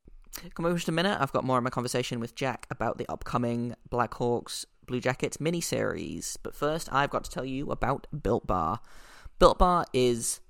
Come 0.54 0.66
over 0.66 0.74
just 0.74 0.88
a 0.88 0.92
minute. 0.92 1.16
I've 1.20 1.32
got 1.32 1.44
more 1.44 1.58
of 1.58 1.64
my 1.64 1.70
conversation 1.70 2.20
with 2.20 2.34
Jack 2.34 2.66
about 2.70 2.98
the 2.98 3.10
upcoming 3.10 3.74
Blackhawks 3.90 4.64
Blue 4.86 5.00
Jackets 5.00 5.40
mini 5.40 5.60
series. 5.60 6.36
But 6.42 6.54
first, 6.54 6.88
I've 6.92 7.10
got 7.10 7.24
to 7.24 7.30
tell 7.30 7.44
you 7.44 7.70
about 7.70 8.06
Built 8.22 8.46
Bar. 8.46 8.80
Built 9.38 9.58
Bar 9.58 9.86
is 9.92 10.40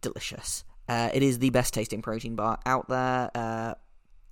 delicious. 0.00 0.64
Uh, 0.88 1.10
it 1.12 1.22
is 1.22 1.38
the 1.40 1.50
best 1.50 1.74
tasting 1.74 2.02
protein 2.02 2.36
bar 2.36 2.58
out 2.64 2.88
there. 2.88 3.30
Uh, 3.34 3.74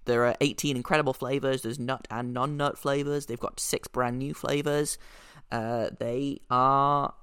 there 0.05 0.25
are 0.27 0.37
18 0.41 0.77
incredible 0.77 1.13
flavors. 1.13 1.63
There's 1.63 1.79
nut 1.79 2.07
and 2.11 2.33
non-nut 2.33 2.79
flavors. 2.79 3.27
They've 3.27 3.41
got 3.41 3.59
six 3.59 3.89
brand 3.89 4.19
new 4.19 4.35
flavors. 4.35 4.99
Uh, 5.51 5.91
they 5.99 6.39
are 6.51 7.15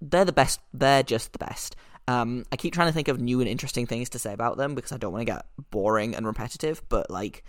they're 0.00 0.24
the 0.24 0.32
best. 0.32 0.60
They're 0.72 1.02
just 1.02 1.32
the 1.32 1.38
best. 1.38 1.76
Um, 2.10 2.44
I 2.50 2.56
keep 2.56 2.74
trying 2.74 2.88
to 2.88 2.92
think 2.92 3.06
of 3.06 3.20
new 3.20 3.38
and 3.38 3.48
interesting 3.48 3.86
things 3.86 4.08
to 4.10 4.18
say 4.18 4.32
about 4.32 4.56
them 4.56 4.74
because 4.74 4.90
I 4.90 4.96
don't 4.96 5.12
want 5.12 5.22
to 5.28 5.32
get 5.32 5.46
boring 5.70 6.16
and 6.16 6.26
repetitive, 6.26 6.82
but 6.88 7.08
like 7.08 7.44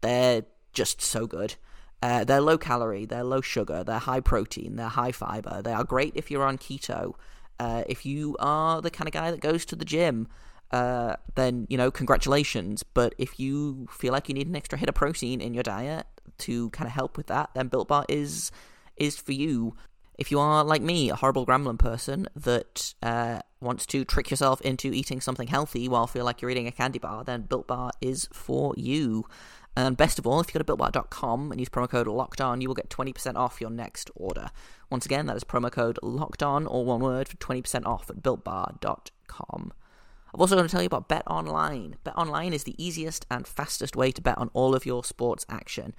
they're 0.00 0.42
just 0.72 1.00
so 1.00 1.28
good. 1.28 1.54
Uh, 2.02 2.24
they're 2.24 2.40
low 2.40 2.58
calorie, 2.58 3.04
they're 3.04 3.22
low 3.22 3.40
sugar, 3.40 3.84
they're 3.84 4.00
high 4.00 4.18
protein, 4.18 4.74
they're 4.74 4.88
high 4.88 5.12
fiber. 5.12 5.62
They 5.62 5.72
are 5.72 5.84
great 5.84 6.14
if 6.16 6.28
you're 6.28 6.42
on 6.42 6.58
keto. 6.58 7.14
Uh, 7.60 7.84
if 7.86 8.04
you 8.04 8.36
are 8.40 8.82
the 8.82 8.90
kind 8.90 9.06
of 9.06 9.12
guy 9.12 9.30
that 9.30 9.40
goes 9.40 9.64
to 9.66 9.76
the 9.76 9.84
gym, 9.84 10.26
uh, 10.72 11.14
then 11.36 11.68
you 11.70 11.78
know 11.78 11.92
congratulations. 11.92 12.82
But 12.82 13.14
if 13.16 13.38
you 13.38 13.86
feel 13.92 14.12
like 14.12 14.28
you 14.28 14.34
need 14.34 14.48
an 14.48 14.56
extra 14.56 14.76
hit 14.76 14.88
of 14.88 14.96
protein 14.96 15.40
in 15.40 15.54
your 15.54 15.62
diet 15.62 16.06
to 16.38 16.70
kind 16.70 16.88
of 16.88 16.94
help 16.94 17.16
with 17.16 17.28
that, 17.28 17.50
then 17.54 17.68
Built 17.68 17.86
Bar 17.86 18.06
is 18.08 18.50
is 18.96 19.16
for 19.16 19.32
you. 19.32 19.76
If 20.20 20.30
you 20.30 20.38
are 20.38 20.62
like 20.62 20.82
me, 20.82 21.08
a 21.08 21.16
horrible 21.16 21.46
gremlin 21.46 21.78
person 21.78 22.28
that 22.36 22.92
uh, 23.02 23.40
wants 23.58 23.86
to 23.86 24.04
trick 24.04 24.30
yourself 24.30 24.60
into 24.60 24.92
eating 24.92 25.18
something 25.22 25.48
healthy 25.48 25.88
while 25.88 26.06
feel 26.06 26.26
like 26.26 26.42
you're 26.42 26.50
eating 26.50 26.66
a 26.66 26.72
candy 26.72 26.98
bar, 26.98 27.24
then 27.24 27.40
Built 27.40 27.66
Bar 27.66 27.92
is 28.02 28.28
for 28.30 28.74
you. 28.76 29.24
And 29.74 29.96
best 29.96 30.18
of 30.18 30.26
all, 30.26 30.40
if 30.40 30.48
you 30.48 30.52
go 30.52 30.62
to 30.62 30.76
builtbar.com 30.76 31.50
and 31.50 31.58
use 31.58 31.70
promo 31.70 31.88
code 31.88 32.06
locked 32.06 32.42
on, 32.42 32.60
you 32.60 32.68
will 32.68 32.74
get 32.74 32.90
20% 32.90 33.36
off 33.36 33.62
your 33.62 33.70
next 33.70 34.10
order. 34.14 34.50
Once 34.90 35.06
again, 35.06 35.24
that 35.24 35.36
is 35.36 35.44
promo 35.44 35.72
code 35.72 35.98
locked 36.02 36.42
on, 36.42 36.66
all 36.66 36.84
one 36.84 37.00
word, 37.00 37.26
for 37.26 37.38
20% 37.38 37.86
off 37.86 38.10
at 38.10 38.22
builtbar.com. 38.22 39.72
I'm 40.32 40.40
also 40.40 40.54
going 40.54 40.66
to 40.66 40.70
tell 40.70 40.82
you 40.82 40.86
about 40.86 41.08
Bet 41.08 41.22
Online. 41.26 41.96
Bet 42.04 42.16
Online 42.16 42.52
is 42.52 42.64
the 42.64 42.80
easiest 42.82 43.26
and 43.30 43.46
fastest 43.46 43.96
way 43.96 44.12
to 44.12 44.20
bet 44.22 44.38
on 44.38 44.50
all 44.52 44.74
of 44.74 44.86
your 44.86 45.02
sports 45.02 45.44
action 45.48 45.94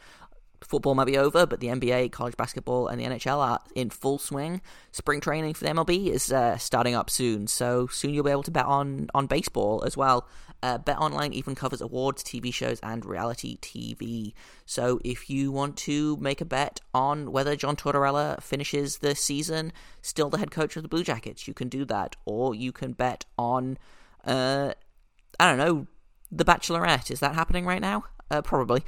football 0.63 0.95
might 0.95 1.05
be 1.05 1.17
over, 1.17 1.45
but 1.45 1.59
the 1.59 1.67
NBA, 1.67 2.11
college 2.11 2.37
basketball, 2.37 2.87
and 2.87 2.99
the 2.99 3.05
NHL 3.05 3.37
are 3.37 3.59
in 3.75 3.89
full 3.89 4.17
swing. 4.17 4.61
Spring 4.91 5.19
training 5.19 5.53
for 5.53 5.65
the 5.65 5.71
MLB 5.71 6.07
is 6.07 6.31
uh, 6.31 6.57
starting 6.57 6.95
up 6.95 7.09
soon, 7.09 7.47
so 7.47 7.87
soon 7.87 8.13
you'll 8.13 8.23
be 8.23 8.31
able 8.31 8.43
to 8.43 8.51
bet 8.51 8.65
on, 8.65 9.09
on 9.13 9.27
baseball 9.27 9.83
as 9.85 9.97
well. 9.97 10.27
Uh, 10.63 10.77
bet 10.77 10.99
Online 10.99 11.33
even 11.33 11.55
covers 11.55 11.81
awards, 11.81 12.23
TV 12.23 12.53
shows, 12.53 12.79
and 12.81 13.03
reality 13.03 13.57
TV. 13.57 14.33
So 14.65 14.99
if 15.03 15.27
you 15.27 15.51
want 15.51 15.75
to 15.77 16.17
make 16.17 16.39
a 16.39 16.45
bet 16.45 16.81
on 16.93 17.31
whether 17.31 17.55
John 17.55 17.75
Tortorella 17.75 18.41
finishes 18.43 18.99
the 18.99 19.15
season 19.15 19.73
still 20.03 20.29
the 20.29 20.37
head 20.37 20.51
coach 20.51 20.75
of 20.77 20.83
the 20.83 20.89
Blue 20.89 21.03
Jackets, 21.03 21.47
you 21.47 21.55
can 21.55 21.67
do 21.67 21.83
that. 21.85 22.15
Or 22.25 22.53
you 22.53 22.71
can 22.71 22.93
bet 22.93 23.25
on, 23.39 23.79
uh, 24.23 24.73
I 25.39 25.49
don't 25.49 25.57
know, 25.57 25.87
The 26.31 26.45
Bachelorette. 26.45 27.09
Is 27.09 27.21
that 27.21 27.33
happening 27.33 27.65
right 27.65 27.81
now? 27.81 28.03
Uh, 28.29 28.43
probably 28.43 28.83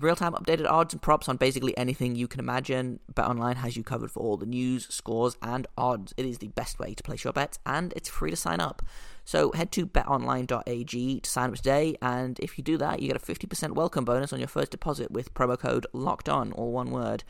real 0.00 0.14
time 0.14 0.32
updated 0.34 0.70
odds 0.70 0.94
and 0.94 1.02
props 1.02 1.28
on 1.28 1.36
basically 1.36 1.76
anything 1.76 2.14
you 2.14 2.28
can 2.28 2.38
imagine. 2.38 3.00
BetOnline 3.12 3.56
has 3.56 3.76
you 3.76 3.82
covered 3.82 4.12
for 4.12 4.20
all 4.20 4.36
the 4.36 4.46
news, 4.46 4.86
scores, 4.88 5.36
and 5.42 5.66
odds. 5.76 6.14
It 6.16 6.24
is 6.24 6.38
the 6.38 6.48
best 6.48 6.78
way 6.78 6.94
to 6.94 7.02
place 7.02 7.24
your 7.24 7.32
bets, 7.32 7.58
and 7.66 7.92
it's 7.96 8.08
free 8.08 8.30
to 8.30 8.36
sign 8.36 8.60
up. 8.60 8.82
So 9.24 9.50
head 9.52 9.72
to 9.72 9.86
betonline.ag 9.86 11.20
to 11.20 11.30
sign 11.30 11.50
up 11.50 11.56
today, 11.56 11.96
and 12.00 12.38
if 12.38 12.56
you 12.56 12.64
do 12.64 12.76
that, 12.78 13.00
you 13.00 13.08
get 13.08 13.16
a 13.16 13.20
50% 13.20 13.72
welcome 13.72 14.04
bonus 14.04 14.32
on 14.32 14.38
your 14.38 14.48
first 14.48 14.70
deposit 14.70 15.10
with 15.10 15.34
promo 15.34 15.58
code 15.58 15.86
LOCKED 15.92 16.28
ON, 16.28 16.52
all 16.52 16.70
one 16.70 16.90
word. 16.90 17.24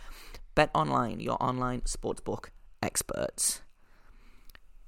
BetOnline, 0.55 1.23
your 1.23 1.43
online 1.43 1.81
sportsbook 1.83 2.51
experts. 2.83 3.63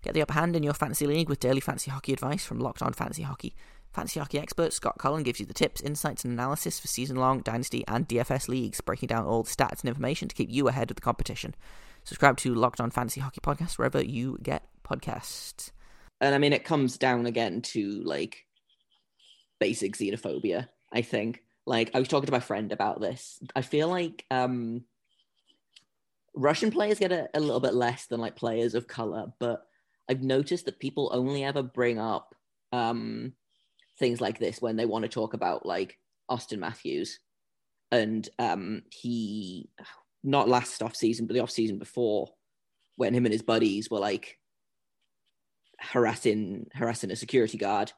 Get 0.02 0.12
the 0.12 0.20
upper 0.20 0.34
hand 0.34 0.54
in 0.54 0.62
your 0.62 0.74
fantasy 0.74 1.06
league 1.06 1.30
with 1.30 1.40
daily 1.40 1.60
fantasy 1.60 1.90
hockey 1.90 2.12
advice 2.12 2.44
from 2.44 2.58
Locked 2.58 2.82
On 2.82 2.92
Fantasy 2.92 3.22
Hockey 3.22 3.54
Fantasy 3.94 4.18
hockey 4.18 4.40
expert 4.40 4.72
Scott 4.72 4.98
Cullen 4.98 5.22
gives 5.22 5.38
you 5.38 5.46
the 5.46 5.54
tips, 5.54 5.80
insights, 5.80 6.24
and 6.24 6.32
analysis 6.32 6.80
for 6.80 6.88
season 6.88 7.16
long, 7.16 7.40
dynasty, 7.42 7.84
and 7.86 8.08
DFS 8.08 8.48
leagues, 8.48 8.80
breaking 8.80 9.06
down 9.06 9.24
all 9.24 9.44
the 9.44 9.50
stats 9.50 9.80
and 9.80 9.88
information 9.88 10.28
to 10.28 10.34
keep 10.34 10.50
you 10.50 10.66
ahead 10.66 10.90
of 10.90 10.96
the 10.96 11.00
competition. 11.00 11.54
Subscribe 12.02 12.36
to 12.38 12.54
Locked 12.54 12.80
On 12.80 12.90
Fantasy 12.90 13.20
Hockey 13.20 13.40
Podcast 13.40 13.78
wherever 13.78 14.04
you 14.04 14.36
get 14.42 14.66
podcasts. 14.84 15.70
And 16.20 16.34
I 16.34 16.38
mean, 16.38 16.52
it 16.52 16.64
comes 16.64 16.98
down 16.98 17.26
again 17.26 17.62
to 17.62 18.02
like 18.02 18.44
basic 19.60 19.96
xenophobia, 19.96 20.68
I 20.92 21.02
think. 21.02 21.42
Like, 21.64 21.92
I 21.94 22.00
was 22.00 22.08
talking 22.08 22.26
to 22.26 22.32
my 22.32 22.40
friend 22.40 22.72
about 22.72 23.00
this. 23.00 23.38
I 23.54 23.62
feel 23.62 23.88
like 23.88 24.24
um, 24.30 24.84
Russian 26.34 26.72
players 26.72 26.98
get 26.98 27.12
a, 27.12 27.28
a 27.32 27.40
little 27.40 27.60
bit 27.60 27.74
less 27.74 28.06
than 28.06 28.20
like 28.20 28.34
players 28.34 28.74
of 28.74 28.88
color, 28.88 29.32
but 29.38 29.66
I've 30.08 30.22
noticed 30.22 30.64
that 30.64 30.80
people 30.80 31.10
only 31.12 31.44
ever 31.44 31.62
bring 31.62 31.98
up 32.00 32.34
um, 32.72 33.34
things 33.98 34.20
like 34.20 34.38
this 34.38 34.60
when 34.60 34.76
they 34.76 34.86
want 34.86 35.04
to 35.04 35.08
talk 35.08 35.34
about 35.34 35.66
like 35.66 35.98
Auston 36.30 36.58
Matthews. 36.58 37.20
And 37.90 38.28
um, 38.38 38.82
he, 38.90 39.68
not 40.22 40.48
last 40.48 40.82
off 40.82 40.96
season, 40.96 41.26
but 41.26 41.34
the 41.34 41.42
off 41.42 41.50
season 41.50 41.78
before, 41.78 42.30
when 42.96 43.14
him 43.14 43.26
and 43.26 43.32
his 43.32 43.42
buddies 43.42 43.90
were 43.90 43.98
like 43.98 44.38
harassing 45.80 46.66
harassing 46.72 47.10
a 47.10 47.16
security 47.16 47.58
guard. 47.58 47.92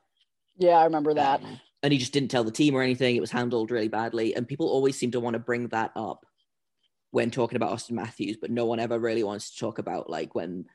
Yeah, 0.58 0.78
I 0.78 0.84
remember 0.84 1.14
that. 1.14 1.42
Um, 1.42 1.60
and 1.82 1.92
he 1.92 1.98
just 1.98 2.12
didn't 2.12 2.30
tell 2.30 2.44
the 2.44 2.50
team 2.50 2.74
or 2.74 2.82
anything. 2.82 3.16
It 3.16 3.20
was 3.20 3.30
handled 3.30 3.70
really 3.70 3.88
badly, 3.88 4.34
and 4.34 4.48
people 4.48 4.68
always 4.68 4.98
seem 4.98 5.10
to 5.12 5.20
want 5.20 5.34
to 5.34 5.40
bring 5.40 5.68
that 5.68 5.92
up 5.94 6.24
when 7.10 7.30
talking 7.30 7.56
about 7.56 7.70
Auston 7.70 7.92
Matthews, 7.92 8.36
but 8.40 8.50
no 8.50 8.66
one 8.66 8.80
ever 8.80 8.98
really 8.98 9.22
wants 9.22 9.50
to 9.50 9.58
talk 9.58 9.78
about 9.78 10.10
like 10.10 10.34
when 10.34 10.66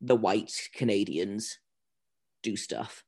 the 0.00 0.16
white 0.16 0.52
Canadians 0.74 1.58
do 2.42 2.56
stuff. 2.56 3.04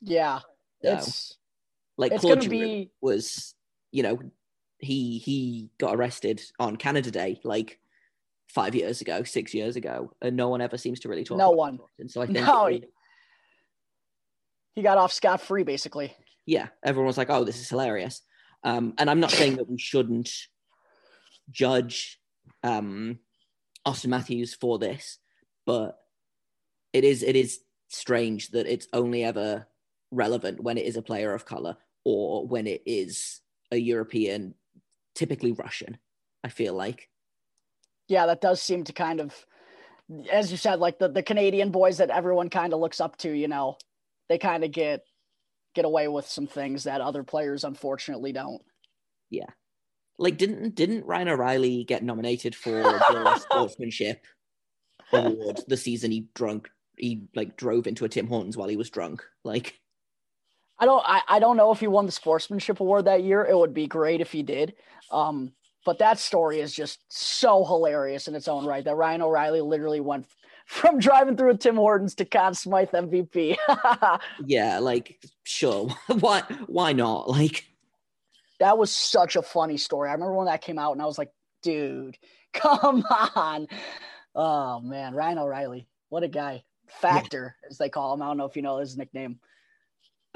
Yeah, 0.00 0.40
It's 0.82 1.36
like 1.96 2.12
it's 2.12 2.20
Claude 2.20 2.42
Giroux 2.42 2.58
be- 2.58 2.90
was, 3.00 3.54
you 3.90 4.02
know, 4.02 4.18
he 4.78 5.18
he 5.18 5.70
got 5.78 5.94
arrested 5.96 6.40
on 6.58 6.76
Canada 6.76 7.10
Day 7.10 7.40
like 7.44 7.78
five 8.48 8.74
years 8.74 9.00
ago, 9.00 9.22
six 9.24 9.52
years 9.54 9.76
ago, 9.76 10.12
and 10.22 10.36
no 10.36 10.48
one 10.48 10.60
ever 10.60 10.78
seems 10.78 11.00
to 11.00 11.08
really 11.08 11.24
talk. 11.24 11.38
No 11.38 11.48
about 11.48 11.56
one. 11.58 11.74
it. 11.74 11.80
And 11.98 12.10
so 12.10 12.22
I 12.22 12.26
think, 12.26 12.38
No, 12.46 12.66
he- 12.66 12.84
he 14.74 14.82
got 14.82 14.98
off 14.98 15.12
scot 15.12 15.40
free 15.40 15.64
basically. 15.64 16.14
yeah, 16.46 16.68
everyone 16.84 17.08
was 17.08 17.18
like, 17.18 17.30
"Oh, 17.30 17.44
this 17.44 17.58
is 17.60 17.68
hilarious." 17.68 18.22
Um, 18.64 18.94
and 18.98 19.08
I'm 19.10 19.20
not 19.20 19.30
saying 19.32 19.56
that 19.56 19.68
we 19.68 19.78
shouldn't 19.78 20.30
judge 21.50 22.20
um, 22.62 23.18
Auston 23.86 24.06
Matthews 24.08 24.54
for 24.54 24.78
this, 24.78 25.18
but 25.66 25.98
it 26.92 27.04
is 27.04 27.22
it 27.22 27.36
is 27.36 27.60
strange 27.88 28.50
that 28.50 28.66
it's 28.66 28.86
only 28.92 29.24
ever 29.24 29.66
relevant 30.10 30.60
when 30.62 30.78
it 30.78 30.86
is 30.86 30.96
a 30.96 31.02
player 31.02 31.34
of 31.34 31.44
color 31.44 31.76
or 32.04 32.46
when 32.46 32.66
it 32.66 32.82
is 32.86 33.40
a 33.70 33.76
European, 33.76 34.54
typically 35.14 35.52
Russian. 35.52 35.98
I 36.44 36.48
feel 36.48 36.74
like, 36.74 37.08
Yeah, 38.08 38.26
that 38.26 38.40
does 38.40 38.62
seem 38.62 38.84
to 38.84 38.92
kind 38.92 39.20
of, 39.20 39.34
as 40.30 40.50
you 40.50 40.56
said, 40.56 40.78
like 40.78 40.98
the, 40.98 41.08
the 41.08 41.22
Canadian 41.22 41.70
boys 41.70 41.98
that 41.98 42.10
everyone 42.10 42.48
kind 42.48 42.72
of 42.72 42.80
looks 42.80 43.00
up 43.00 43.16
to. 43.18 43.30
You 43.30 43.48
know, 43.48 43.76
they 44.28 44.38
kind 44.38 44.64
of 44.64 44.70
get 44.70 45.02
get 45.74 45.84
away 45.84 46.08
with 46.08 46.26
some 46.26 46.46
things 46.46 46.84
that 46.84 47.00
other 47.00 47.22
players 47.22 47.64
unfortunately 47.64 48.32
don't. 48.32 48.62
Yeah. 49.30 49.50
Like 50.18 50.38
didn't 50.38 50.74
didn't 50.74 51.06
Ryan 51.06 51.28
O'Reilly 51.28 51.84
get 51.84 52.02
nominated 52.02 52.54
for 52.54 52.70
the 52.82 53.38
sportsmanship 53.38 54.24
award 55.12 55.60
the 55.66 55.76
season 55.76 56.10
he 56.10 56.28
drunk 56.34 56.68
he 56.98 57.28
like 57.34 57.56
drove 57.56 57.86
into 57.86 58.04
a 58.04 58.08
Tim 58.08 58.26
Hortons 58.26 58.56
while 58.56 58.68
he 58.68 58.76
was 58.76 58.90
drunk? 58.90 59.24
Like, 59.44 59.80
I 60.78 60.84
don't 60.86 61.02
I, 61.06 61.22
I 61.28 61.38
don't 61.38 61.56
know 61.56 61.72
if 61.72 61.80
he 61.80 61.86
won 61.86 62.06
the 62.06 62.12
sportsmanship 62.12 62.80
award 62.80 63.06
that 63.06 63.24
year. 63.24 63.44
It 63.44 63.56
would 63.56 63.74
be 63.74 63.86
great 63.86 64.20
if 64.20 64.32
he 64.32 64.42
did. 64.42 64.74
Um, 65.10 65.52
but 65.84 65.98
that 65.98 66.18
story 66.18 66.60
is 66.60 66.74
just 66.74 67.00
so 67.08 67.64
hilarious 67.64 68.28
in 68.28 68.34
its 68.34 68.48
own 68.48 68.66
right 68.66 68.84
that 68.84 68.96
Ryan 68.96 69.22
O'Reilly 69.22 69.60
literally 69.60 70.00
went 70.00 70.26
from 70.66 70.98
driving 70.98 71.36
through 71.36 71.50
a 71.50 71.56
Tim 71.56 71.76
Hortons 71.76 72.14
to 72.16 72.24
Conn 72.24 72.54
Smythe 72.54 72.90
MVP. 72.90 73.56
yeah, 74.44 74.78
like 74.78 75.18
sure, 75.44 75.88
why 76.20 76.42
why 76.66 76.92
not? 76.92 77.28
Like, 77.28 77.64
that 78.60 78.78
was 78.78 78.90
such 78.92 79.36
a 79.36 79.42
funny 79.42 79.78
story. 79.78 80.10
I 80.10 80.12
remember 80.12 80.34
when 80.34 80.46
that 80.46 80.62
came 80.62 80.78
out 80.78 80.92
and 80.92 81.02
I 81.02 81.06
was 81.06 81.18
like, 81.18 81.32
dude, 81.62 82.18
come 82.52 83.04
on. 83.34 83.66
Oh 84.34 84.80
man, 84.80 85.14
Ryan 85.14 85.38
O'Reilly. 85.38 85.88
What 86.10 86.22
a 86.22 86.28
guy. 86.28 86.64
Factor, 86.86 87.54
as 87.68 87.76
they 87.76 87.90
call 87.90 88.14
him. 88.14 88.22
I 88.22 88.28
don't 88.28 88.38
know 88.38 88.46
if 88.46 88.56
you 88.56 88.62
know 88.62 88.78
his 88.78 88.96
nickname. 88.96 89.40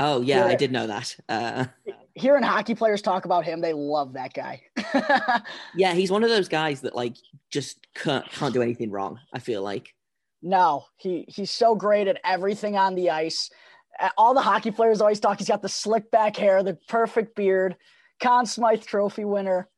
Oh 0.03 0.21
yeah, 0.21 0.47
I 0.47 0.55
did 0.55 0.73
know 0.73 0.87
that. 0.87 1.17
Uh, 1.29 1.67
Hearing 2.15 2.43
hockey 2.43 2.75
players 2.75 3.01
talk 3.01 3.25
about 3.25 3.45
him, 3.45 3.61
they 3.61 3.73
love 3.73 4.13
that 4.15 4.35
guy. 4.35 4.63
yeah, 5.77 5.95
he's 5.95 6.11
one 6.11 6.25
of 6.25 6.31
those 6.31 6.49
guys 6.49 6.83
that 6.83 6.95
like 6.95 7.17
just 7.51 7.79
can't 7.95 8.29
can't 8.31 8.53
do 8.53 8.63
anything 8.63 8.91
wrong. 8.91 9.19
I 9.33 9.39
feel 9.39 9.63
like. 9.63 9.95
No, 10.43 10.85
he 10.97 11.25
he's 11.29 11.51
so 11.51 11.75
great 11.75 12.09
at 12.09 12.21
everything 12.25 12.77
on 12.77 12.95
the 12.95 13.11
ice. 13.11 13.51
All 14.17 14.35
the 14.35 14.43
hockey 14.43 14.71
players 14.71 15.01
always 15.01 15.21
talk. 15.21 15.39
He's 15.39 15.49
got 15.49 15.63
the 15.63 15.69
slick 15.69 16.11
back 16.11 16.37
hair, 16.37 16.63
the 16.63 16.79
perfect 16.89 17.37
beard, 17.37 17.77
Conn 18.21 18.47
Smythe 18.47 18.83
Trophy 18.83 19.25
winner. 19.25 19.69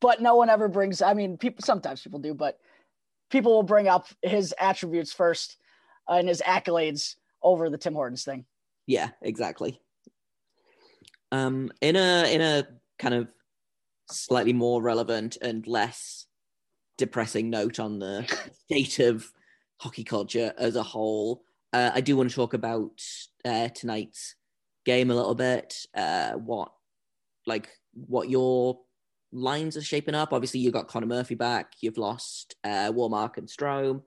But 0.00 0.20
no 0.20 0.36
one 0.36 0.50
ever 0.50 0.68
brings. 0.68 1.02
I 1.02 1.14
mean, 1.14 1.38
people 1.38 1.64
sometimes 1.64 2.02
people 2.02 2.18
do, 2.18 2.34
but 2.34 2.58
people 3.30 3.52
will 3.52 3.62
bring 3.62 3.88
up 3.88 4.06
his 4.22 4.54
attributes 4.58 5.12
first 5.12 5.56
uh, 6.08 6.14
and 6.14 6.28
his 6.28 6.42
accolades 6.46 7.16
over 7.42 7.70
the 7.70 7.78
Tim 7.78 7.94
Hortons 7.94 8.24
thing. 8.24 8.44
Yeah, 8.86 9.10
exactly. 9.22 9.80
Um, 11.32 11.72
in 11.80 11.96
a 11.96 12.32
in 12.32 12.40
a 12.40 12.66
kind 12.98 13.14
of 13.14 13.28
slightly 14.10 14.52
more 14.52 14.82
relevant 14.82 15.36
and 15.40 15.66
less 15.66 16.26
depressing 16.98 17.50
note 17.50 17.80
on 17.80 17.98
the 17.98 18.24
state 18.64 18.98
of 18.98 19.32
hockey 19.78 20.04
culture 20.04 20.52
as 20.58 20.76
a 20.76 20.82
whole, 20.82 21.42
uh, 21.72 21.90
I 21.94 22.00
do 22.00 22.16
want 22.16 22.30
to 22.30 22.36
talk 22.36 22.54
about 22.54 23.02
uh, 23.44 23.68
tonight's 23.68 24.36
game 24.84 25.10
a 25.10 25.14
little 25.14 25.34
bit. 25.34 25.86
Uh, 25.94 26.32
what 26.32 26.72
like 27.46 27.68
what 27.94 28.28
your 28.28 28.80
lines 29.32 29.76
are 29.76 29.82
shaping 29.82 30.14
up? 30.14 30.32
Obviously, 30.32 30.60
you 30.60 30.70
got 30.70 30.88
Connor 30.88 31.06
Murphy 31.06 31.34
back. 31.34 31.72
You've 31.80 31.98
lost 31.98 32.54
uh, 32.64 32.92
Wallmark 32.94 33.38
and 33.38 33.48
Strome. 33.48 34.02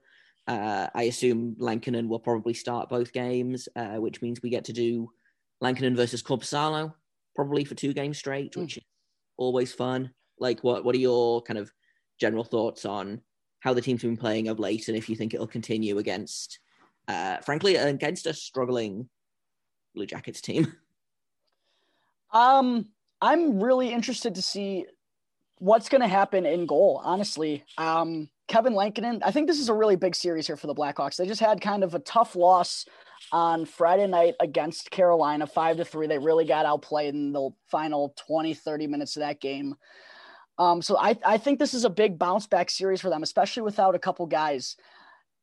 Uh, 0.48 0.88
I 0.96 1.04
assume 1.04 1.56
Lankinen 1.60 2.08
will 2.08 2.20
probably 2.20 2.54
start 2.54 2.90
both 2.90 3.12
games, 3.12 3.68
uh, 3.76 3.98
which 3.98 4.22
means 4.22 4.42
we 4.42 4.50
get 4.50 4.66
to 4.66 4.74
do 4.74 5.12
Lankinen 5.62 5.96
versus 5.96 6.24
Korpisalo 6.24 6.94
probably 7.36 7.66
for 7.66 7.76
two 7.76 7.94
games 7.94 8.18
straight, 8.18 8.54
Mm. 8.54 8.62
which 8.62 8.78
is 8.78 8.84
always 9.38 9.74
fun. 9.74 10.14
Like, 10.40 10.64
what 10.64 10.84
what 10.86 10.96
are 10.96 11.00
your 11.00 11.42
kind 11.42 11.58
of 11.60 11.72
general 12.20 12.44
thoughts 12.44 12.86
on 12.86 13.22
how 13.60 13.74
the 13.74 13.82
team's 13.82 14.02
been 14.04 14.18
playing 14.18 14.48
of 14.48 14.60
late, 14.60 14.88
and 14.88 14.98
if 14.98 15.10
you 15.10 15.16
think 15.16 15.34
it'll 15.34 15.48
continue 15.48 15.98
against, 15.98 16.60
uh, 17.08 17.38
frankly, 17.40 17.76
against 17.76 18.26
a 18.26 18.34
struggling 18.34 19.10
Blue 19.94 20.06
Jackets 20.06 20.42
team? 20.42 20.74
Um, 22.32 22.90
I'm 23.22 23.62
really 23.64 23.92
interested 23.92 24.36
to 24.36 24.42
see 24.42 24.86
what's 25.60 25.90
going 25.90 26.02
to 26.02 26.08
happen 26.08 26.46
in 26.46 26.66
goal. 26.66 27.02
Honestly, 27.04 27.64
um, 27.78 28.30
Kevin 28.48 28.74
Lankinen. 28.74 29.22
I 29.24 29.32
think 29.32 29.48
this 29.48 29.60
is 29.60 29.70
a 29.70 29.74
really 29.74 29.96
big 29.96 30.16
series 30.16 30.48
here 30.48 30.58
for 30.58 30.68
the 30.68 30.76
Blackhawks. 30.76 31.18
They 31.18 31.28
just 31.28 31.42
had 31.42 31.62
kind 31.62 31.84
of 31.84 31.94
a 31.94 32.00
tough 32.00 32.36
loss 32.36 32.86
on 33.32 33.66
Friday 33.66 34.08
night 34.08 34.36
against 34.40 34.92
Carolina, 34.92 35.48
five 35.48 35.78
to 35.78 35.86
three. 35.86 36.08
They 36.08 36.18
really 36.18 36.46
got 36.46 36.66
outplayed 36.66 37.14
in 37.14 37.34
the 37.34 37.50
final 37.70 38.14
20, 38.28 38.54
30 38.54 38.88
minutes 38.88 39.16
of 39.18 39.22
that 39.22 39.42
game. 39.42 39.76
Um, 40.58 40.82
so 40.82 40.98
I, 40.98 41.18
I 41.26 41.38
think 41.38 41.60
this 41.60 41.74
is 41.74 41.86
a 41.86 41.90
big 41.90 42.18
bounce 42.18 42.48
back 42.48 42.70
series 42.70 43.02
for 43.02 43.10
them, 43.10 43.22
especially 43.22 43.64
without 43.64 43.96
a 43.96 44.00
couple 44.00 44.26
guys. 44.26 44.76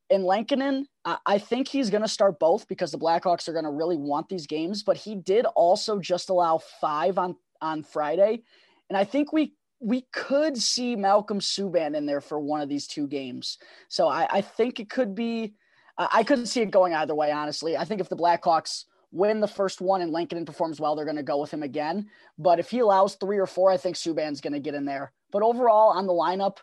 And 0.09 0.23
Lankinen, 0.23 0.87
I, 1.05 1.17
I 1.25 1.37
think 1.37 1.67
he's 1.67 1.89
going 1.89 2.01
to 2.01 2.07
start 2.07 2.39
both 2.39 2.67
because 2.67 2.91
the 2.91 2.97
Blackhawks 2.97 3.47
are 3.47 3.53
going 3.53 3.65
to 3.65 3.71
really 3.71 3.97
want 3.97 4.29
these 4.29 4.47
games. 4.47 4.83
But 4.83 4.97
he 4.97 5.15
did 5.15 5.45
also 5.55 5.99
just 5.99 6.29
allow 6.29 6.57
five 6.57 7.17
on 7.17 7.35
on 7.61 7.83
Friday, 7.83 8.43
and 8.89 8.97
I 8.97 9.05
think 9.05 9.31
we 9.31 9.53
we 9.79 10.05
could 10.13 10.57
see 10.57 10.95
Malcolm 10.95 11.39
Subban 11.39 11.95
in 11.95 12.05
there 12.05 12.21
for 12.21 12.39
one 12.39 12.61
of 12.61 12.69
these 12.69 12.87
two 12.87 13.07
games. 13.07 13.57
So 13.87 14.07
I, 14.07 14.27
I 14.31 14.41
think 14.41 14.79
it 14.79 14.89
could 14.89 15.15
be. 15.15 15.53
I 15.97 16.23
couldn't 16.23 16.47
see 16.47 16.61
it 16.61 16.71
going 16.71 16.93
either 16.93 17.15
way, 17.15 17.31
honestly. 17.31 17.77
I 17.77 17.85
think 17.85 18.01
if 18.01 18.09
the 18.09 18.17
Blackhawks 18.17 18.83
win 19.13 19.39
the 19.39 19.47
first 19.47 19.79
one 19.79 20.01
and 20.01 20.11
Lankinen 20.11 20.45
performs 20.45 20.77
well, 20.77 20.93
they're 20.93 21.05
going 21.05 21.15
to 21.15 21.23
go 21.23 21.39
with 21.39 21.51
him 21.51 21.63
again. 21.63 22.07
But 22.37 22.59
if 22.59 22.69
he 22.69 22.79
allows 22.79 23.15
three 23.15 23.37
or 23.37 23.45
four, 23.45 23.71
I 23.71 23.77
think 23.77 23.95
Subban's 23.95 24.41
going 24.41 24.53
to 24.53 24.59
get 24.59 24.75
in 24.75 24.83
there. 24.83 25.13
But 25.31 25.41
overall, 25.41 25.91
on 25.91 26.05
the 26.05 26.13
lineup, 26.13 26.57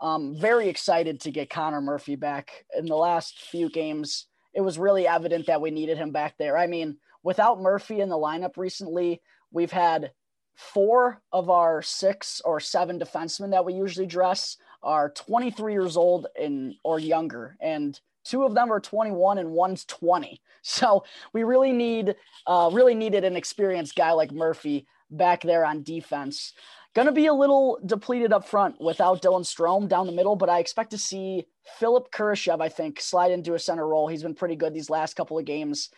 um, 0.00 0.36
very 0.36 0.68
excited 0.68 1.20
to 1.20 1.30
get 1.30 1.48
Connor 1.48 1.80
Murphy 1.80 2.14
back. 2.14 2.66
In 2.76 2.84
the 2.84 2.94
last 2.94 3.38
few 3.38 3.70
games, 3.70 4.26
it 4.52 4.60
was 4.60 4.78
really 4.78 5.06
evident 5.06 5.46
that 5.46 5.62
we 5.62 5.70
needed 5.70 5.96
him 5.96 6.10
back 6.10 6.36
there. 6.36 6.58
I 6.58 6.66
mean, 6.66 6.98
without 7.22 7.62
Murphy 7.62 8.00
in 8.00 8.10
the 8.10 8.18
lineup 8.18 8.58
recently, 8.58 9.22
we've 9.50 9.72
had 9.72 10.12
four 10.54 11.20
of 11.32 11.50
our 11.50 11.82
six 11.82 12.40
or 12.44 12.60
seven 12.60 12.98
defensemen 12.98 13.50
that 13.50 13.64
we 13.64 13.74
usually 13.74 14.06
dress 14.06 14.56
are 14.82 15.10
23 15.10 15.72
years 15.72 15.96
old 15.96 16.26
and 16.38 16.74
or 16.84 16.98
younger, 16.98 17.56
and 17.60 18.00
Two 18.24 18.44
of 18.44 18.54
them 18.54 18.72
are 18.72 18.80
21 18.80 19.38
and 19.38 19.50
one's 19.50 19.84
20. 19.84 20.40
So 20.66 21.04
we 21.34 21.42
really 21.42 21.72
need, 21.72 22.14
uh, 22.46 22.70
really 22.72 22.94
needed 22.94 23.22
an 23.22 23.36
experienced 23.36 23.96
guy 23.96 24.12
like 24.12 24.32
Murphy 24.32 24.86
back 25.10 25.42
there 25.42 25.62
on 25.62 25.82
defense. 25.82 26.54
Going 26.94 27.04
to 27.04 27.12
be 27.12 27.26
a 27.26 27.34
little 27.34 27.78
depleted 27.84 28.32
up 28.32 28.48
front 28.48 28.80
without 28.80 29.20
Dylan 29.20 29.44
Strome 29.44 29.90
down 29.90 30.06
the 30.06 30.12
middle, 30.12 30.36
but 30.36 30.48
I 30.48 30.60
expect 30.60 30.92
to 30.92 30.96
see 30.96 31.44
Philipp 31.78 32.10
Kurashev, 32.12 32.62
I 32.62 32.70
think, 32.70 32.98
slide 32.98 33.30
into 33.30 33.52
a 33.52 33.58
center 33.58 33.86
role. 33.86 34.08
He's 34.08 34.22
been 34.22 34.34
pretty 34.34 34.56
good 34.56 34.72
these 34.72 34.88
last 34.88 35.16
couple 35.16 35.38
of 35.38 35.44
games. 35.44 35.90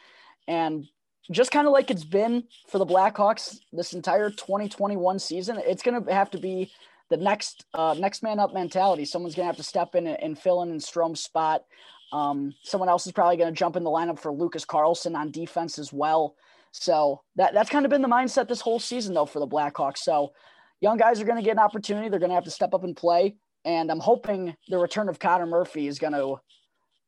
And 0.48 0.88
just 1.30 1.50
kind 1.50 1.66
of 1.66 1.72
like 1.72 1.90
it's 1.90 2.04
been 2.04 2.44
for 2.68 2.78
the 2.78 2.86
Blackhawks 2.86 3.58
this 3.72 3.92
entire 3.92 4.30
2021 4.30 5.18
season, 5.18 5.60
it's 5.64 5.82
going 5.82 6.02
to 6.02 6.12
have 6.12 6.30
to 6.30 6.38
be 6.38 6.70
the 7.08 7.16
next 7.16 7.64
uh, 7.74 7.94
next 7.98 8.22
man 8.22 8.38
up 8.38 8.52
mentality. 8.52 9.04
Someone's 9.04 9.34
going 9.34 9.44
to 9.44 9.48
have 9.48 9.56
to 9.56 9.62
step 9.62 9.94
in 9.94 10.06
and 10.06 10.38
fill 10.38 10.62
in 10.62 10.70
in 10.70 10.80
Strome's 10.80 11.22
spot. 11.22 11.64
Um, 12.12 12.54
someone 12.62 12.88
else 12.88 13.06
is 13.06 13.12
probably 13.12 13.36
going 13.36 13.52
to 13.52 13.58
jump 13.58 13.76
in 13.76 13.84
the 13.84 13.90
lineup 13.90 14.18
for 14.18 14.32
Lucas 14.32 14.64
Carlsson 14.64 15.16
on 15.16 15.30
defense 15.30 15.78
as 15.78 15.92
well. 15.92 16.36
So 16.72 17.22
that 17.36 17.54
that's 17.54 17.70
kind 17.70 17.84
of 17.84 17.90
been 17.90 18.02
the 18.02 18.08
mindset 18.08 18.48
this 18.48 18.60
whole 18.60 18.78
season, 18.78 19.14
though, 19.14 19.26
for 19.26 19.40
the 19.40 19.46
Blackhawks. 19.46 19.98
So 19.98 20.32
young 20.80 20.96
guys 20.96 21.20
are 21.20 21.24
going 21.24 21.38
to 21.38 21.44
get 21.44 21.52
an 21.52 21.58
opportunity. 21.58 22.08
They're 22.08 22.20
going 22.20 22.30
to 22.30 22.34
have 22.34 22.44
to 22.44 22.50
step 22.50 22.74
up 22.74 22.84
and 22.84 22.96
play. 22.96 23.36
And 23.64 23.90
I'm 23.90 24.00
hoping 24.00 24.54
the 24.68 24.78
return 24.78 25.08
of 25.08 25.18
Connor 25.18 25.46
Murphy 25.46 25.88
is 25.88 25.98
going 25.98 26.12
to 26.12 26.36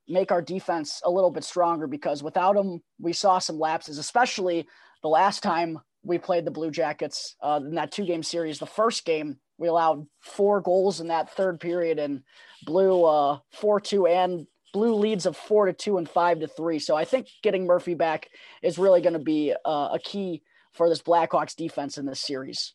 make 0.08 0.32
our 0.32 0.42
defense 0.42 1.00
a 1.04 1.10
little 1.10 1.30
bit 1.30 1.44
stronger 1.44 1.86
because 1.86 2.22
without 2.22 2.56
him, 2.56 2.80
we 2.98 3.12
saw 3.12 3.38
some 3.38 3.58
lapses, 3.58 3.98
especially 3.98 4.66
the 5.02 5.08
last 5.08 5.42
time 5.42 5.78
we 6.02 6.18
played 6.18 6.44
the 6.44 6.50
Blue 6.50 6.70
Jackets 6.70 7.36
uh, 7.42 7.60
in 7.62 7.74
that 7.74 7.92
two 7.92 8.04
game 8.04 8.22
series. 8.22 8.58
The 8.58 8.66
first 8.66 9.04
game, 9.04 9.38
we 9.58 9.68
allowed 9.68 10.06
four 10.20 10.60
goals 10.60 11.00
in 11.00 11.08
that 11.08 11.30
third 11.30 11.60
period 11.60 11.98
and 11.98 12.22
blew 12.64 13.04
uh, 13.04 13.38
4 13.52 13.80
2 13.80 14.06
and 14.06 14.46
blew 14.72 14.94
leads 14.94 15.26
of 15.26 15.36
4 15.36 15.66
to 15.66 15.72
2 15.72 15.98
and 15.98 16.08
5 16.08 16.40
to 16.40 16.48
3. 16.48 16.78
So 16.78 16.96
I 16.96 17.04
think 17.04 17.28
getting 17.42 17.66
Murphy 17.66 17.94
back 17.94 18.28
is 18.62 18.78
really 18.78 19.00
going 19.00 19.14
to 19.14 19.18
be 19.18 19.54
uh, 19.64 19.90
a 19.92 19.98
key 20.02 20.42
for 20.72 20.88
this 20.88 21.02
Blackhawks 21.02 21.56
defense 21.56 21.98
in 21.98 22.06
this 22.06 22.20
series. 22.20 22.74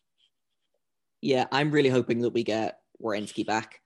Yeah, 1.22 1.46
I'm 1.52 1.72
really 1.72 1.90
hoping 1.90 2.20
that 2.20 2.32
we 2.32 2.44
get 2.44 2.80
Werenski 3.02 3.46
back 3.46 3.80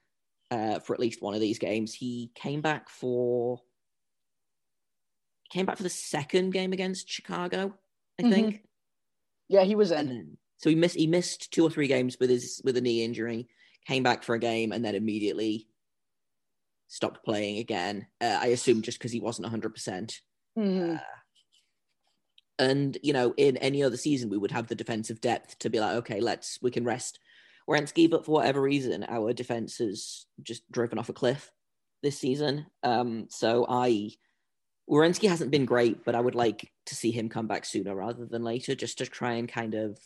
uh, 0.51 0.79
for 0.79 0.93
at 0.93 0.99
least 0.99 1.21
one 1.21 1.33
of 1.33 1.41
these 1.41 1.59
games. 1.59 1.93
He 1.93 2.31
came 2.35 2.61
back 2.61 2.89
for 2.89 3.61
came 5.49 5.65
back 5.65 5.77
for 5.77 5.83
the 5.83 5.89
second 5.89 6.51
game 6.51 6.73
against 6.73 7.09
Chicago, 7.09 7.73
I 8.19 8.23
mm-hmm. 8.23 8.31
think. 8.31 8.63
Yeah, 9.49 9.63
he 9.63 9.75
was 9.75 9.91
in. 9.91 10.07
Then, 10.07 10.37
so 10.57 10.69
he 10.69 10.75
missed 10.75 10.95
he 10.95 11.07
missed 11.07 11.51
two 11.51 11.63
or 11.63 11.69
three 11.69 11.87
games 11.87 12.17
with 12.19 12.29
his 12.29 12.61
with 12.63 12.77
a 12.77 12.81
knee 12.81 13.03
injury. 13.03 13.47
Came 13.85 14.03
back 14.03 14.23
for 14.23 14.35
a 14.35 14.39
game 14.39 14.73
and 14.73 14.83
then 14.83 14.95
immediately 14.95 15.67
stopped 16.87 17.23
playing 17.23 17.59
again. 17.59 18.07
Uh, 18.19 18.37
I 18.41 18.47
assume 18.47 18.81
just 18.81 18.97
because 18.97 19.11
he 19.11 19.19
wasn't 19.19 19.45
100. 19.45 19.73
percent 19.73 20.21
mm-hmm. 20.57 20.95
uh, 20.95 20.99
And 22.59 22.97
you 23.01 23.13
know, 23.13 23.33
in 23.37 23.57
any 23.57 23.83
other 23.83 23.97
season, 23.97 24.29
we 24.29 24.37
would 24.37 24.51
have 24.51 24.67
the 24.67 24.75
defensive 24.75 25.21
depth 25.21 25.59
to 25.59 25.69
be 25.69 25.79
like, 25.79 25.95
okay, 25.97 26.19
let's 26.19 26.59
we 26.61 26.71
can 26.71 26.83
rest 26.83 27.19
Werenski, 27.69 28.09
but 28.09 28.25
for 28.25 28.31
whatever 28.31 28.61
reason, 28.61 29.05
our 29.09 29.33
defense 29.33 29.77
has 29.77 30.25
just 30.41 30.69
driven 30.71 30.97
off 30.97 31.09
a 31.09 31.13
cliff 31.13 31.51
this 32.01 32.17
season. 32.17 32.65
Um, 32.83 33.27
so 33.29 33.65
I, 33.67 34.11
Werenski 34.89 35.27
hasn't 35.27 35.51
been 35.51 35.65
great, 35.65 36.05
but 36.05 36.15
I 36.15 36.21
would 36.21 36.35
like 36.35 36.71
to 36.85 36.95
see 36.95 37.11
him 37.11 37.29
come 37.29 37.47
back 37.47 37.65
sooner 37.65 37.93
rather 37.95 38.25
than 38.25 38.43
later, 38.43 38.75
just 38.75 38.99
to 38.99 39.05
try 39.05 39.33
and 39.33 39.49
kind 39.49 39.73
of 39.73 39.99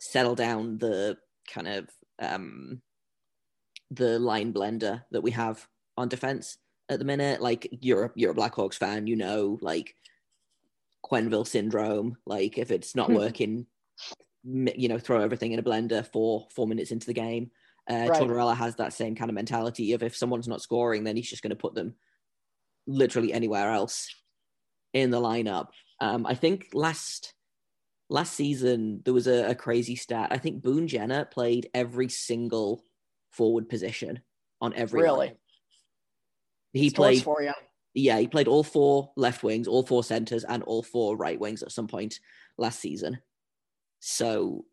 settle 0.00 0.34
down 0.34 0.78
the 0.78 1.18
kind 1.52 1.68
of 1.68 1.88
um, 2.20 2.82
the 3.90 4.18
line 4.18 4.52
blender 4.52 5.04
that 5.10 5.20
we 5.20 5.30
have 5.32 5.66
on 5.96 6.08
defense 6.08 6.58
at 6.88 6.98
the 6.98 7.04
minute. 7.04 7.40
Like 7.40 7.68
you're 7.80 8.06
a, 8.06 8.10
you're 8.14 8.32
a 8.32 8.34
Blackhawks 8.34 8.74
fan, 8.74 9.06
you 9.06 9.16
know, 9.16 9.58
like 9.60 9.94
Quenville 11.04 11.46
syndrome. 11.46 12.16
Like 12.26 12.58
if 12.58 12.70
it's 12.70 12.96
not 12.96 13.08
hmm. 13.08 13.16
working, 13.16 13.66
you 14.44 14.88
know, 14.88 14.98
throw 14.98 15.20
everything 15.20 15.52
in 15.52 15.58
a 15.58 15.62
blender 15.62 16.06
for 16.06 16.46
four 16.54 16.66
minutes 16.66 16.90
into 16.90 17.06
the 17.06 17.14
game. 17.14 17.50
Uh, 17.88 18.06
right. 18.08 18.20
Tortorella 18.20 18.56
has 18.56 18.76
that 18.76 18.92
same 18.92 19.14
kind 19.14 19.30
of 19.30 19.34
mentality 19.34 19.92
of 19.92 20.02
if 20.02 20.16
someone's 20.16 20.48
not 20.48 20.62
scoring, 20.62 21.04
then 21.04 21.16
he's 21.16 21.28
just 21.28 21.42
going 21.42 21.50
to 21.50 21.56
put 21.56 21.74
them 21.74 21.94
literally 22.86 23.32
anywhere 23.32 23.70
else 23.70 24.14
in 24.92 25.10
the 25.10 25.20
lineup. 25.20 25.68
Um, 26.00 26.26
I 26.26 26.34
think 26.34 26.68
last 26.72 27.34
last 28.08 28.34
season 28.34 29.02
there 29.04 29.14
was 29.14 29.26
a, 29.26 29.50
a 29.50 29.54
crazy 29.54 29.96
stat. 29.96 30.28
I 30.30 30.38
think 30.38 30.62
Boone 30.62 30.88
Jenner 30.88 31.24
played 31.24 31.68
every 31.74 32.08
single 32.08 32.84
forward 33.30 33.68
position 33.68 34.20
on 34.60 34.74
every. 34.74 35.02
Really. 35.02 35.28
Line. 35.28 35.36
He 36.72 36.90
played 36.90 37.22
for 37.22 37.42
you. 37.42 37.52
Yeah, 37.94 38.18
he 38.18 38.28
played 38.28 38.46
all 38.46 38.62
four 38.62 39.10
left 39.16 39.42
wings, 39.42 39.66
all 39.66 39.84
four 39.84 40.04
centers, 40.04 40.44
and 40.44 40.62
all 40.62 40.82
four 40.82 41.16
right 41.16 41.38
wings 41.38 41.62
at 41.62 41.72
some 41.72 41.88
point 41.88 42.20
last 42.56 42.80
season. 42.80 43.18
So 44.00 44.64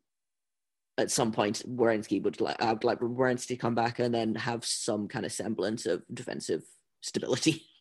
at 0.98 1.12
some 1.12 1.32
point, 1.32 1.64
Werenski 1.68 2.22
would 2.24 2.42
like 2.42 2.62
I 2.62 2.74
would 2.74 2.84
like 2.84 3.00
Werenski 3.00 3.48
to 3.48 3.56
come 3.58 3.76
back 3.76 4.00
and 4.00 4.14
then 4.14 4.36
have 4.36 4.66
some 4.66 5.08
kind 5.08 5.26
of 5.26 5.32
semblance 5.32 5.86
of 5.86 6.04
defensive 6.14 6.64
stability. 7.02 7.64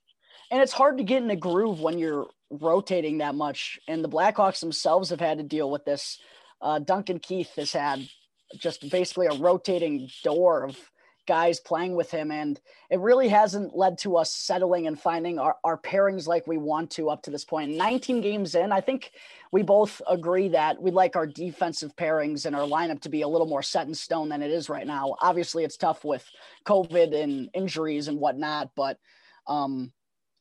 And 0.48 0.62
it's 0.62 0.72
hard 0.72 0.98
to 0.98 1.02
get 1.02 1.24
in 1.24 1.30
a 1.30 1.35
groove 1.35 1.80
when 1.80 1.98
you're 1.98 2.28
rotating 2.50 3.18
that 3.18 3.35
much. 3.35 3.80
And 3.88 4.04
the 4.04 4.09
Blackhawks 4.09 4.61
themselves 4.61 5.11
have 5.11 5.18
had 5.18 5.38
to 5.38 5.42
deal 5.42 5.72
with 5.72 5.85
this. 5.85 6.20
Uh, 6.62 6.78
Duncan 6.78 7.18
Keith 7.18 7.50
has 7.56 7.72
had 7.72 8.09
just 8.56 8.88
basically 8.88 9.26
a 9.26 9.35
rotating 9.35 10.09
door 10.22 10.62
of 10.62 10.78
guys 11.27 11.61
playing 11.61 11.95
with 11.95 12.11
him. 12.11 12.31
And 12.31 12.61
it 12.91 13.01
really 13.01 13.29
hasn't 13.29 13.77
led 13.77 13.99
to 13.99 14.17
us 14.17 14.33
settling 14.33 14.87
and 14.87 14.99
finding 14.99 15.39
our, 15.39 15.57
our 15.65 15.77
pairings 15.77 16.27
like 16.27 16.47
we 16.47 16.57
want 16.57 16.91
to 16.93 17.11
up 17.11 17.23
to 17.23 17.31
this 17.31 17.45
point. 17.45 17.77
19 17.77 18.21
games 18.21 18.55
in, 18.55 18.73
I 18.73 18.81
think 18.81 19.12
we 19.53 19.62
both 19.62 20.01
agree 20.09 20.49
that 20.49 20.81
we'd 20.81 20.95
like 20.95 21.17
our 21.17 21.27
defensive 21.27 21.95
pairings 21.97 22.47
and 22.47 22.57
our 22.57 22.67
lineup 22.67 23.01
to 23.03 23.09
be 23.09 23.23
a 23.23 23.29
little 23.29 23.47
more 23.47 23.62
set 23.62 23.87
in 23.87 23.95
stone 23.95 24.29
than 24.29 24.43
it 24.43 24.51
is 24.51 24.69
right 24.69 24.87
now. 24.87 25.17
Obviously, 25.21 25.65
it's 25.65 25.77
tough 25.77 26.05
with 26.05 26.25
COVID 26.65 27.15
and 27.15 27.51
injuries 27.55 28.09
and 28.09 28.21
whatnot, 28.21 28.71
but 28.77 28.99
um, 29.47 29.93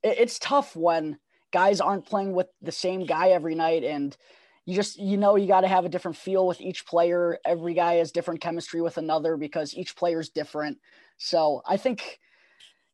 it, 0.03 0.17
it's 0.19 0.39
tough 0.39 0.75
when 0.75 1.17
guys 1.51 1.79
aren't 1.79 2.05
playing 2.05 2.33
with 2.33 2.47
the 2.61 2.71
same 2.71 3.05
guy 3.05 3.29
every 3.29 3.55
night 3.55 3.83
and 3.83 4.17
you 4.65 4.75
just 4.75 4.97
you 4.97 5.17
know 5.17 5.35
you 5.35 5.47
got 5.47 5.61
to 5.61 5.67
have 5.67 5.85
a 5.85 5.89
different 5.89 6.17
feel 6.17 6.47
with 6.47 6.59
each 6.59 6.85
player. 6.85 7.37
Every 7.45 7.73
guy 7.73 7.95
has 7.95 8.11
different 8.11 8.41
chemistry 8.41 8.81
with 8.81 8.97
another 8.97 9.37
because 9.37 9.75
each 9.75 9.95
player 9.95 10.19
is 10.19 10.29
different. 10.29 10.77
So 11.17 11.61
i 11.67 11.77
think 11.77 12.19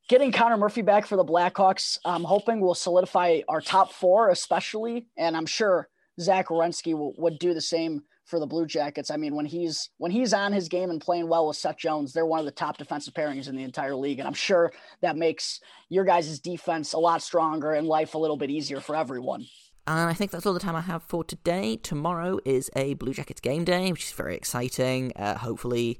getting 0.08 0.32
connor 0.32 0.56
murphy 0.56 0.82
back 0.82 1.06
for 1.06 1.16
the 1.16 1.24
blackhawks 1.24 1.98
i'm 2.04 2.24
hoping 2.24 2.60
will 2.60 2.74
solidify 2.74 3.40
our 3.48 3.60
top 3.60 3.92
four 3.92 4.30
especially 4.30 5.06
and 5.16 5.36
i'm 5.36 5.46
sure 5.46 5.88
zach 6.20 6.48
Werenski 6.48 6.94
will, 6.94 7.14
would 7.18 7.38
do 7.38 7.54
the 7.54 7.60
same 7.60 8.02
for 8.24 8.38
the 8.38 8.46
blue 8.46 8.66
jackets. 8.66 9.10
I 9.10 9.16
mean 9.16 9.34
when 9.34 9.46
he's 9.46 9.90
when 9.98 10.12
he's 10.12 10.32
on 10.32 10.52
his 10.52 10.68
game 10.68 10.90
and 10.90 11.00
playing 11.00 11.28
well 11.28 11.48
with 11.48 11.56
seth 11.56 11.78
jones 11.78 12.12
they're 12.12 12.26
one 12.26 12.38
of 12.38 12.44
the 12.44 12.52
top 12.52 12.78
defensive 12.78 13.14
pairings 13.14 13.48
in 13.48 13.56
the 13.56 13.64
entire 13.64 13.94
league 13.94 14.20
and 14.20 14.28
i'm 14.28 14.34
sure 14.34 14.72
that 15.00 15.16
makes 15.16 15.60
your 15.88 16.04
guys' 16.04 16.38
defense 16.38 16.92
a 16.92 16.98
lot 16.98 17.22
stronger 17.22 17.72
and 17.72 17.86
life 17.86 18.14
a 18.14 18.18
little 18.18 18.36
bit 18.36 18.50
easier 18.50 18.80
for 18.80 18.94
everyone 18.94 19.44
and 19.86 20.08
I 20.08 20.14
think 20.14 20.30
that's 20.30 20.46
all 20.46 20.54
the 20.54 20.60
time 20.60 20.76
I 20.76 20.80
have 20.82 21.02
for 21.02 21.24
today. 21.24 21.76
Tomorrow 21.76 22.38
is 22.44 22.70
a 22.76 22.94
Blue 22.94 23.12
Jackets 23.12 23.40
game 23.40 23.64
day, 23.64 23.90
which 23.90 24.04
is 24.04 24.12
very 24.12 24.36
exciting. 24.36 25.12
Uh, 25.16 25.36
hopefully, 25.38 25.98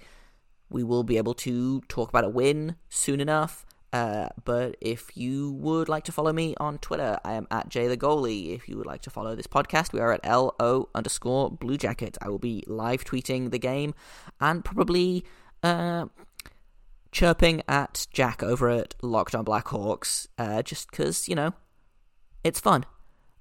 we 0.71 0.85
will 0.85 1.03
be 1.03 1.17
able 1.17 1.35
to 1.35 1.81
talk 1.83 2.09
about 2.09 2.25
a 2.25 2.29
win 2.29 2.77
soon 2.89 3.21
enough. 3.21 3.67
Uh, 3.93 4.29
but 4.45 4.77
if 4.81 5.17
you 5.17 5.53
would 5.53 5.89
like 5.89 6.05
to 6.05 6.13
follow 6.13 6.33
me 6.33 6.55
on 6.59 6.79
Twitter, 6.79 7.19
I 7.25 7.35
am 7.35 7.47
at 7.51 7.69
Jay 7.69 7.89
the 7.89 7.97
Goalie. 7.97 8.55
If 8.55 8.69
you 8.69 8.79
would 8.79 8.87
like 8.87 9.03
to 9.03 9.11
follow 9.11 9.35
this 9.35 9.47
podcast, 9.47 9.93
we 9.93 10.01
are 10.01 10.13
at 10.13 10.25
LO 10.25 10.89
underscore 10.95 11.51
Blue 11.51 11.77
Jacket. 11.77 12.17
I 12.23 12.29
will 12.29 12.39
be 12.39 12.65
live 12.67 13.05
tweeting 13.05 13.51
the 13.51 13.59
game 13.59 13.95
and 14.41 14.65
probably 14.65 15.25
uh, 15.63 16.07
chirping 17.11 17.63
at 17.69 18.07
Jack 18.13 18.43
over 18.43 18.71
at 18.71 18.95
Locked 19.03 19.35
on 19.35 19.45
Blackhawks, 19.45 20.27
uh, 20.39 20.63
just 20.63 20.91
because, 20.91 21.29
you 21.29 21.35
know, 21.35 21.53
it's 22.45 22.61
fun. 22.61 22.87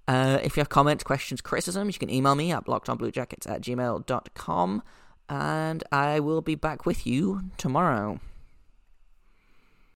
Uh, 0.08 0.40
if 0.44 0.58
you 0.58 0.62
have 0.62 0.70
comments, 0.70 1.04
questions, 1.04 1.42
criticisms, 1.42 1.96
you 1.96 2.00
can 2.00 2.10
email 2.10 2.36
me 2.36 2.52
at 2.52 2.66
lockedonbluejackets 2.66 3.50
at 3.50 3.62
gmail.com. 3.62 4.84
And 5.30 5.84
I 5.92 6.20
will 6.20 6.42
be 6.42 6.56
back 6.56 6.86
with 6.86 7.08
you 7.08 7.42
tomorrow. 7.58 8.20